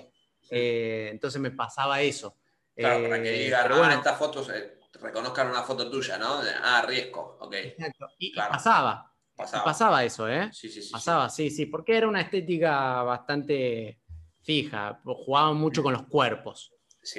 [0.49, 2.37] eh, entonces me pasaba eso.
[2.75, 6.39] Claro, para que eh, digan, ah, estas fotos, eh, reconozcan una foto tuya, ¿no?
[6.61, 7.53] Ah, riesgo, ok.
[7.53, 8.07] Exacto.
[8.17, 9.11] Y, pasaba.
[9.35, 10.03] Pasaba.
[10.03, 10.49] eso, ¿eh?
[10.51, 10.91] Sí, sí, sí.
[10.91, 11.49] Pasaba, sí.
[11.49, 13.99] sí, porque era una estética bastante
[14.41, 15.01] fija.
[15.03, 16.71] Jugaba mucho con los cuerpos.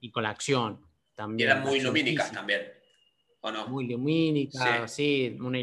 [0.00, 0.80] y con la acción
[1.14, 1.48] también.
[1.48, 2.72] Y eran muy lumínicas también,
[3.40, 3.68] ¿o no?
[3.68, 5.58] Muy lumínicas, sí, una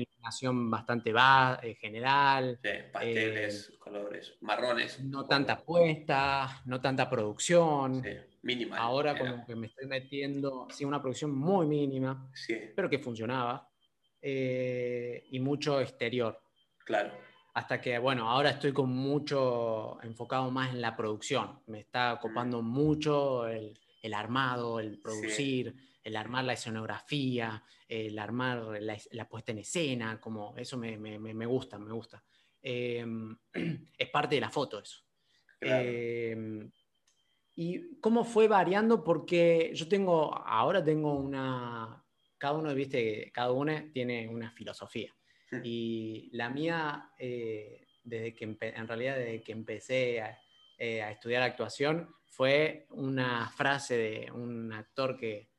[0.69, 2.59] bastante eh, general.
[2.91, 4.99] pasteles, eh, colores, marrones.
[5.03, 8.03] No tanta puesta, no tanta producción.
[8.41, 8.77] mínima.
[8.77, 12.29] Ahora como que me estoy metiendo, sí, una producción muy mínima,
[12.75, 13.69] pero que funcionaba.
[14.27, 16.41] Eh, y mucho exterior.
[16.83, 17.11] Claro.
[17.53, 21.59] Hasta que, bueno, ahora estoy con mucho enfocado más en la producción.
[21.67, 22.65] Me está ocupando mm.
[22.65, 25.75] mucho el, el, armado, el producir
[26.05, 31.91] el armar la escenografía, el armar la, puesta en escena, como eso me, gusta, me
[31.91, 32.23] gusta.
[32.61, 33.35] Em,
[33.97, 34.99] es parte de la foto eso.
[35.59, 36.71] Em,
[37.55, 42.05] y cómo fue variando, porque yo tengo, ahora tengo una,
[42.37, 45.11] cada uno, viste, cada uno tiene una filosofía.
[45.63, 50.37] Y la mía, eh, desde que en realidad desde que empecé a,
[50.77, 55.54] eh, a estudiar actuación, fue una frase de un actor que,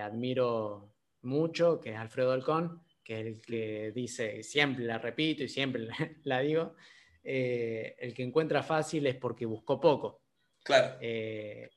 [0.00, 5.48] admiro mucho, que es Alfredo Alcón, que es el que dice, siempre la repito y
[5.48, 5.88] siempre
[6.24, 6.74] la, digo,
[7.22, 10.22] eh, el que encuentra fácil es porque buscó poco.
[10.62, 10.96] Claro.
[11.00, 11.70] Eh,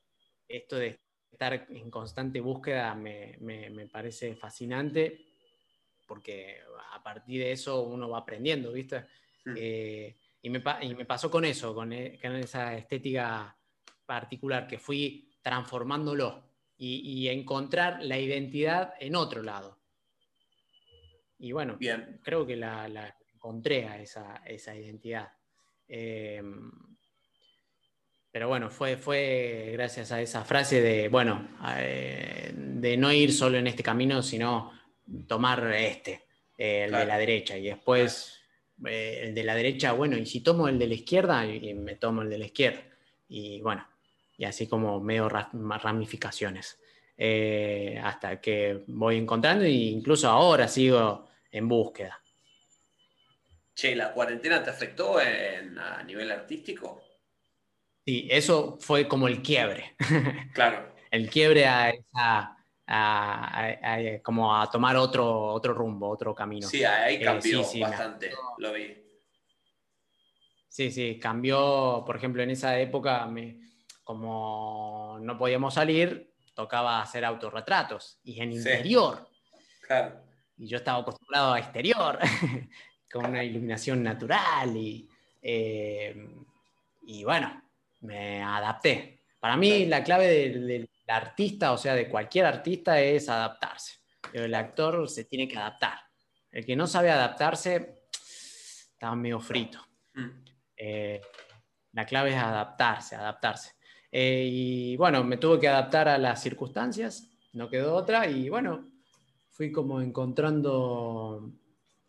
[0.48, 0.98] esto de
[1.30, 3.38] estar en constante búsqueda me,
[3.92, 5.26] parece fascinante
[6.06, 6.56] porque
[6.92, 9.04] a partir de eso uno va aprendiendo, ¿viste?
[9.44, 9.54] Hmm.
[9.56, 13.54] Eh, y, me, pasó con eso, con, esa estética
[14.06, 16.47] particular, que fui transformándolo
[16.78, 19.78] y, encontrar la identidad en otro lado.
[21.38, 22.20] Y bueno, Bien.
[22.22, 25.32] creo que la, encontré a esa, identidad.
[25.88, 26.42] Eh,
[28.30, 33.58] pero bueno, fue, fue gracias a esa frase de, bueno, eh, de no ir solo
[33.58, 34.72] en este camino, sino
[35.26, 36.26] tomar este,
[36.56, 37.56] el de la derecha.
[37.56, 38.38] Y después
[38.86, 41.96] eh, el de la derecha, bueno, y si tomo el de la izquierda, y me
[41.96, 42.82] tomo el de la izquierda.
[43.28, 43.86] Y bueno,
[44.38, 46.80] y así como medio ramificaciones.
[47.16, 52.18] Eh, hasta que voy encontrando e incluso ahora sigo en búsqueda.
[53.74, 57.02] Che, ¿la cuarentena te afectó a nivel artístico?
[58.04, 59.96] Sí, eso fue como el quiebre.
[60.54, 60.94] Claro.
[61.10, 62.56] el quiebre a esa,
[64.22, 66.66] como a tomar otro, otro rumbo, otro camino.
[66.66, 69.04] Sí, ahí eh, cambió bastante, lo vi.
[70.68, 73.26] Sí, sí, cambió, por ejemplo, en esa época,
[74.08, 79.28] como no podíamos salir, tocaba hacer autorretratos y en interior.
[79.86, 80.22] Claro.
[80.56, 82.18] Y yo estaba acostumbrado a exterior,
[83.12, 85.06] con una iluminación natural y,
[85.42, 86.26] eh,
[87.02, 87.62] y bueno,
[88.00, 89.24] me adapté.
[89.38, 93.98] Para mí la clave del, artista, o sea, de cualquier artista, es adaptarse.
[94.32, 95.98] El actor se tiene que adaptar.
[96.50, 99.86] El que no sabe adaptarse está medio frito.
[100.14, 100.28] Mm.
[100.78, 101.20] Eh,
[101.92, 103.77] la clave es adaptarse, adaptarse.
[104.10, 108.86] Eh, y bueno, me tuve que adaptar a las circunstancias, no quedó otra, y bueno,
[109.50, 111.52] fui como encontrando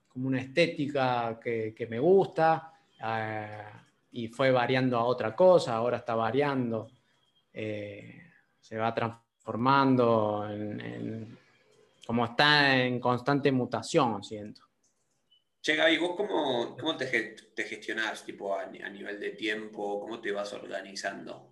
[0.08, 2.74] como una estética que, me gusta.
[3.04, 3.64] Eh,
[4.12, 6.90] y fue variando a otra cosa, ahora está variando,
[7.54, 8.24] eh,
[8.60, 11.38] se va transformando en,
[12.06, 14.62] como está en constante mutación, siento.
[15.62, 20.00] Che, Gaby, ¿vos cómo, cómo te, te, gestionás tipo, a, nivel de tiempo?
[20.00, 21.49] ¿Cómo te vas organizando?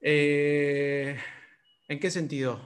[0.00, 1.16] Eh,
[1.88, 2.60] ¿En qué sentido?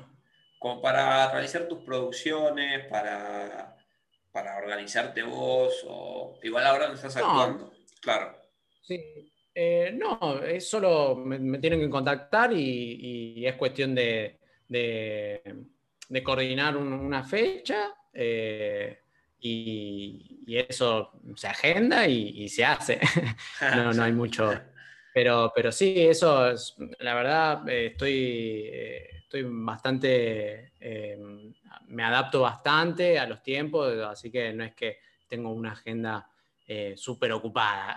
[0.58, 3.76] Como para realizar tus producciones, para
[4.32, 5.84] para organizarte vos?
[5.86, 8.36] O igual ahora no estás actuando, claro.
[8.82, 16.76] Sí, eh, no, es solo me, tienen que contactar y, es cuestión de, de, coordinar
[16.76, 19.00] una fecha eh,
[19.40, 23.00] y, eso se agenda y, se hace.
[23.76, 24.52] no, no hay mucho.
[25.20, 28.70] Pero, pero sí, eso es, la verdad, eh, estoy,
[29.22, 30.72] estoy bastante
[31.88, 34.98] me adapto bastante a los tiempos, así que no es que
[35.28, 36.30] tengo una agenda
[36.66, 37.96] eh, súper ocupada.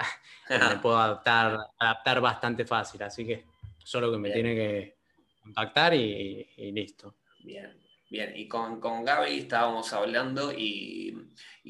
[0.49, 3.45] me puedo adaptar, adaptar bastante fácil, así que
[3.77, 4.97] solo que me tiene que
[5.41, 7.15] contactar y, listo.
[7.39, 7.82] Bien.
[8.13, 11.17] Bien, y con, con Gaby estábamos hablando y,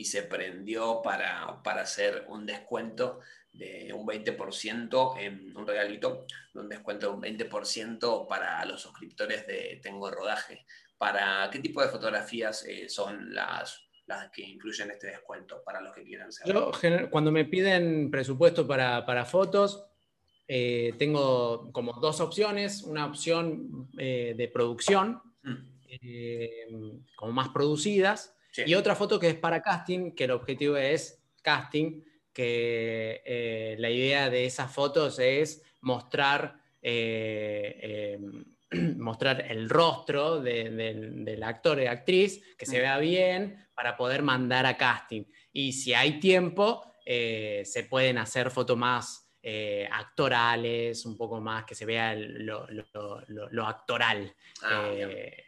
[0.04, 3.22] se prendió para, para, hacer un descuento
[3.54, 6.26] de un 20% en un regalito,
[6.56, 10.66] un descuento de un 20% para los suscriptores de Tengo Rodaje
[10.98, 15.96] para qué tipo de fotografías eh, son las, las que incluyen este descuento para los
[15.96, 16.46] que quieran ser.
[16.46, 16.74] Yo,
[17.10, 19.86] cuando me piden presupuesto para, fotos,
[20.50, 22.84] eh, tengo como dos opciones.
[22.84, 25.73] Una opción eh, de producción, mm.
[27.16, 32.02] Como más producidas, y otra foto que es para casting, que el objetivo es casting,
[32.32, 36.60] que la idea de esas fotos es mostrar
[38.98, 44.78] mostrar el rostro del actor y actriz, que se vea bien para poder mandar a
[44.78, 45.24] casting.
[45.52, 51.66] Y si hay tiempo, eh, se pueden hacer fotos más eh, actorales, un poco más
[51.66, 54.34] que se vea lo, actoral.
[54.64, 55.46] Ah, eh,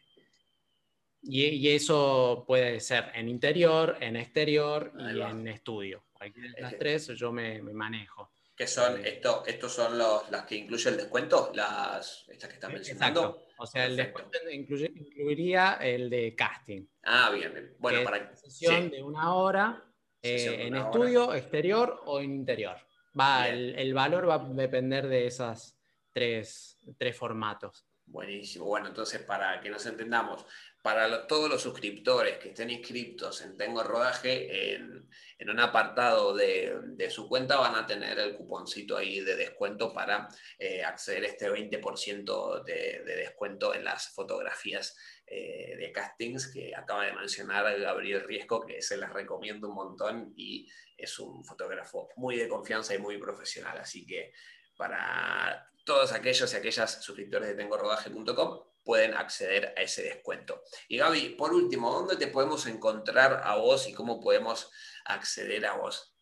[1.27, 6.05] y, eso puede ser en interior, en exterior y en estudio.
[6.13, 8.31] Cualquiera de las tres yo me manejo.
[8.55, 12.71] ¿Qué son esto, estos son los, las que incluye el descuento, las estas que están
[12.71, 13.21] mencionando.
[13.21, 13.45] Exacto.
[13.57, 16.85] O sea, el descuento incluiría el de casting.
[17.03, 17.75] Ah, bien.
[17.79, 19.83] Bueno, para una sesión de una hora
[20.21, 22.77] eh, en estudio, exterior o en interior.
[23.17, 25.77] Va, el, valor va a depender de esos
[26.13, 27.85] tres, tres formatos.
[28.05, 28.65] Buenísimo.
[28.65, 30.45] Bueno, entonces para que nos entendamos,
[30.85, 35.09] para todos los suscriptores que estén inscritos en Tengo Rodaje, en,
[35.49, 40.27] un apartado de, su cuenta van a tener el cuponcito ahí de descuento para
[40.59, 47.05] eh, acceder a este 20% de, descuento en las fotografías eh, de castings que acaba
[47.05, 52.37] de mencionar Gabriel Riesco, que se las recomiendo un montón y es un fotógrafo muy
[52.37, 53.79] de confianza y muy profesional.
[53.79, 54.33] Así que
[54.77, 60.61] para todos aquellos y aquellas suscriptores de tengorodaje.com pueden acceder a ese descuento.
[60.87, 64.71] Y Gaby, por último, ¿dónde te podemos encontrar a vos y cómo podemos
[65.03, 66.15] acceder a vos?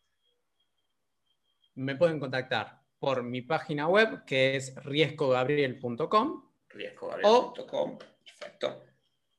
[1.74, 6.50] Me pueden contactar por mi página web que es riescogabriel.com.
[6.70, 8.82] Riescogabriel.com, perfecto.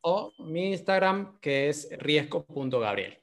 [0.01, 3.21] O mi Instagram que es riesco.gabriel.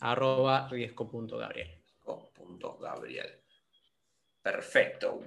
[0.00, 1.82] Arroba riesco.gabriel.
[2.06, 3.42] Riesco.gabriel.
[4.42, 5.20] Perfecto.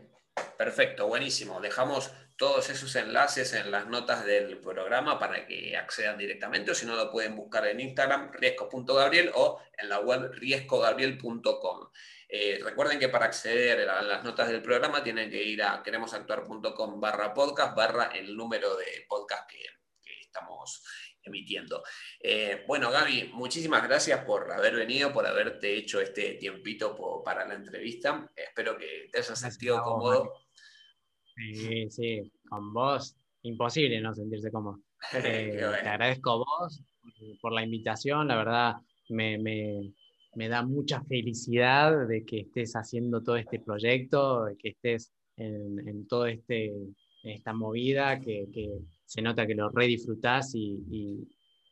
[0.57, 1.61] Perfecto, buenísimo.
[1.61, 6.85] Dejamos todos esos enlaces en las notas del programa para que accedan directamente o si
[6.85, 11.89] no lo pueden buscar en Instagram riesco.gabriel o en la web riescogabriel.com.
[12.27, 16.99] Eh, recuerden que para acceder a las notas del programa tienen que ir a queremosactuar.com
[16.99, 19.63] barra podcast barra el número de podcast que,
[20.19, 20.83] estamos
[21.21, 21.83] emitiendo.
[22.19, 27.53] Eh, bueno, Gaby, muchísimas gracias por haber venido, por haberte hecho este tiempito para la
[27.53, 28.27] entrevista.
[28.35, 30.42] Espero que te hayas sentido cómodo.
[31.35, 34.79] Sí, sí, con vos, imposible no sentirse cómodo.
[35.13, 36.81] Eh, te agradezco a vos
[37.41, 38.75] por la invitación, la verdad
[39.09, 39.91] me,
[40.47, 46.07] da mucha felicidad de que estés haciendo todo este proyecto, de que estés en, en
[46.07, 46.71] todo este
[47.23, 48.47] esta movida, que,
[49.05, 51.27] se nota que lo re disfrutás y,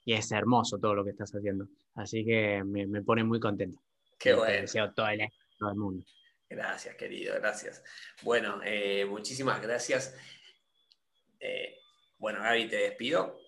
[0.05, 1.67] es hermoso todo lo que estás haciendo.
[1.95, 3.79] Así que me, pone muy contento.
[4.19, 4.61] Qué bueno.
[4.61, 5.21] deseo todo el,
[5.57, 6.03] todo el mundo.
[6.51, 7.81] Gracias, querido, gracias.
[8.23, 10.13] Bueno, eh, muchísimas gracias.
[11.39, 11.77] Eh,
[12.17, 13.39] bueno, Gaby, te despido.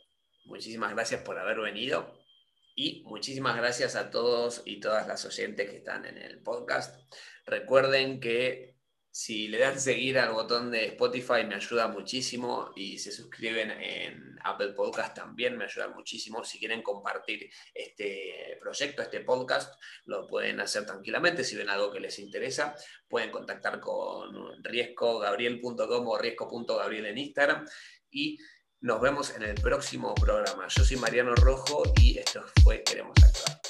[0.46, 2.18] Muchísimas gracias por haber venido.
[2.76, 6.98] Y muchísimas gracias a todos y todas las oyentes que están en el podcast.
[7.46, 8.73] Recuerden que
[9.16, 14.40] si le dan seguir al botón de Spotify me ayuda muchísimo y se suscriben en
[14.44, 16.44] Apple Podcast también me ayuda muchísimo.
[16.44, 21.44] Si quieren compartir este proyecto, este podcast, lo pueden hacer tranquilamente.
[21.44, 22.76] Si ven algo que les interesa,
[23.08, 27.68] pueden contactar con riescogabriel.com o riesco.gabriel en Instagram
[28.10, 28.40] y
[28.80, 30.68] nos vemos en el próximo programa.
[30.70, 33.63] Yo soy Mariano Rojo y esto fue Queremos Actuar.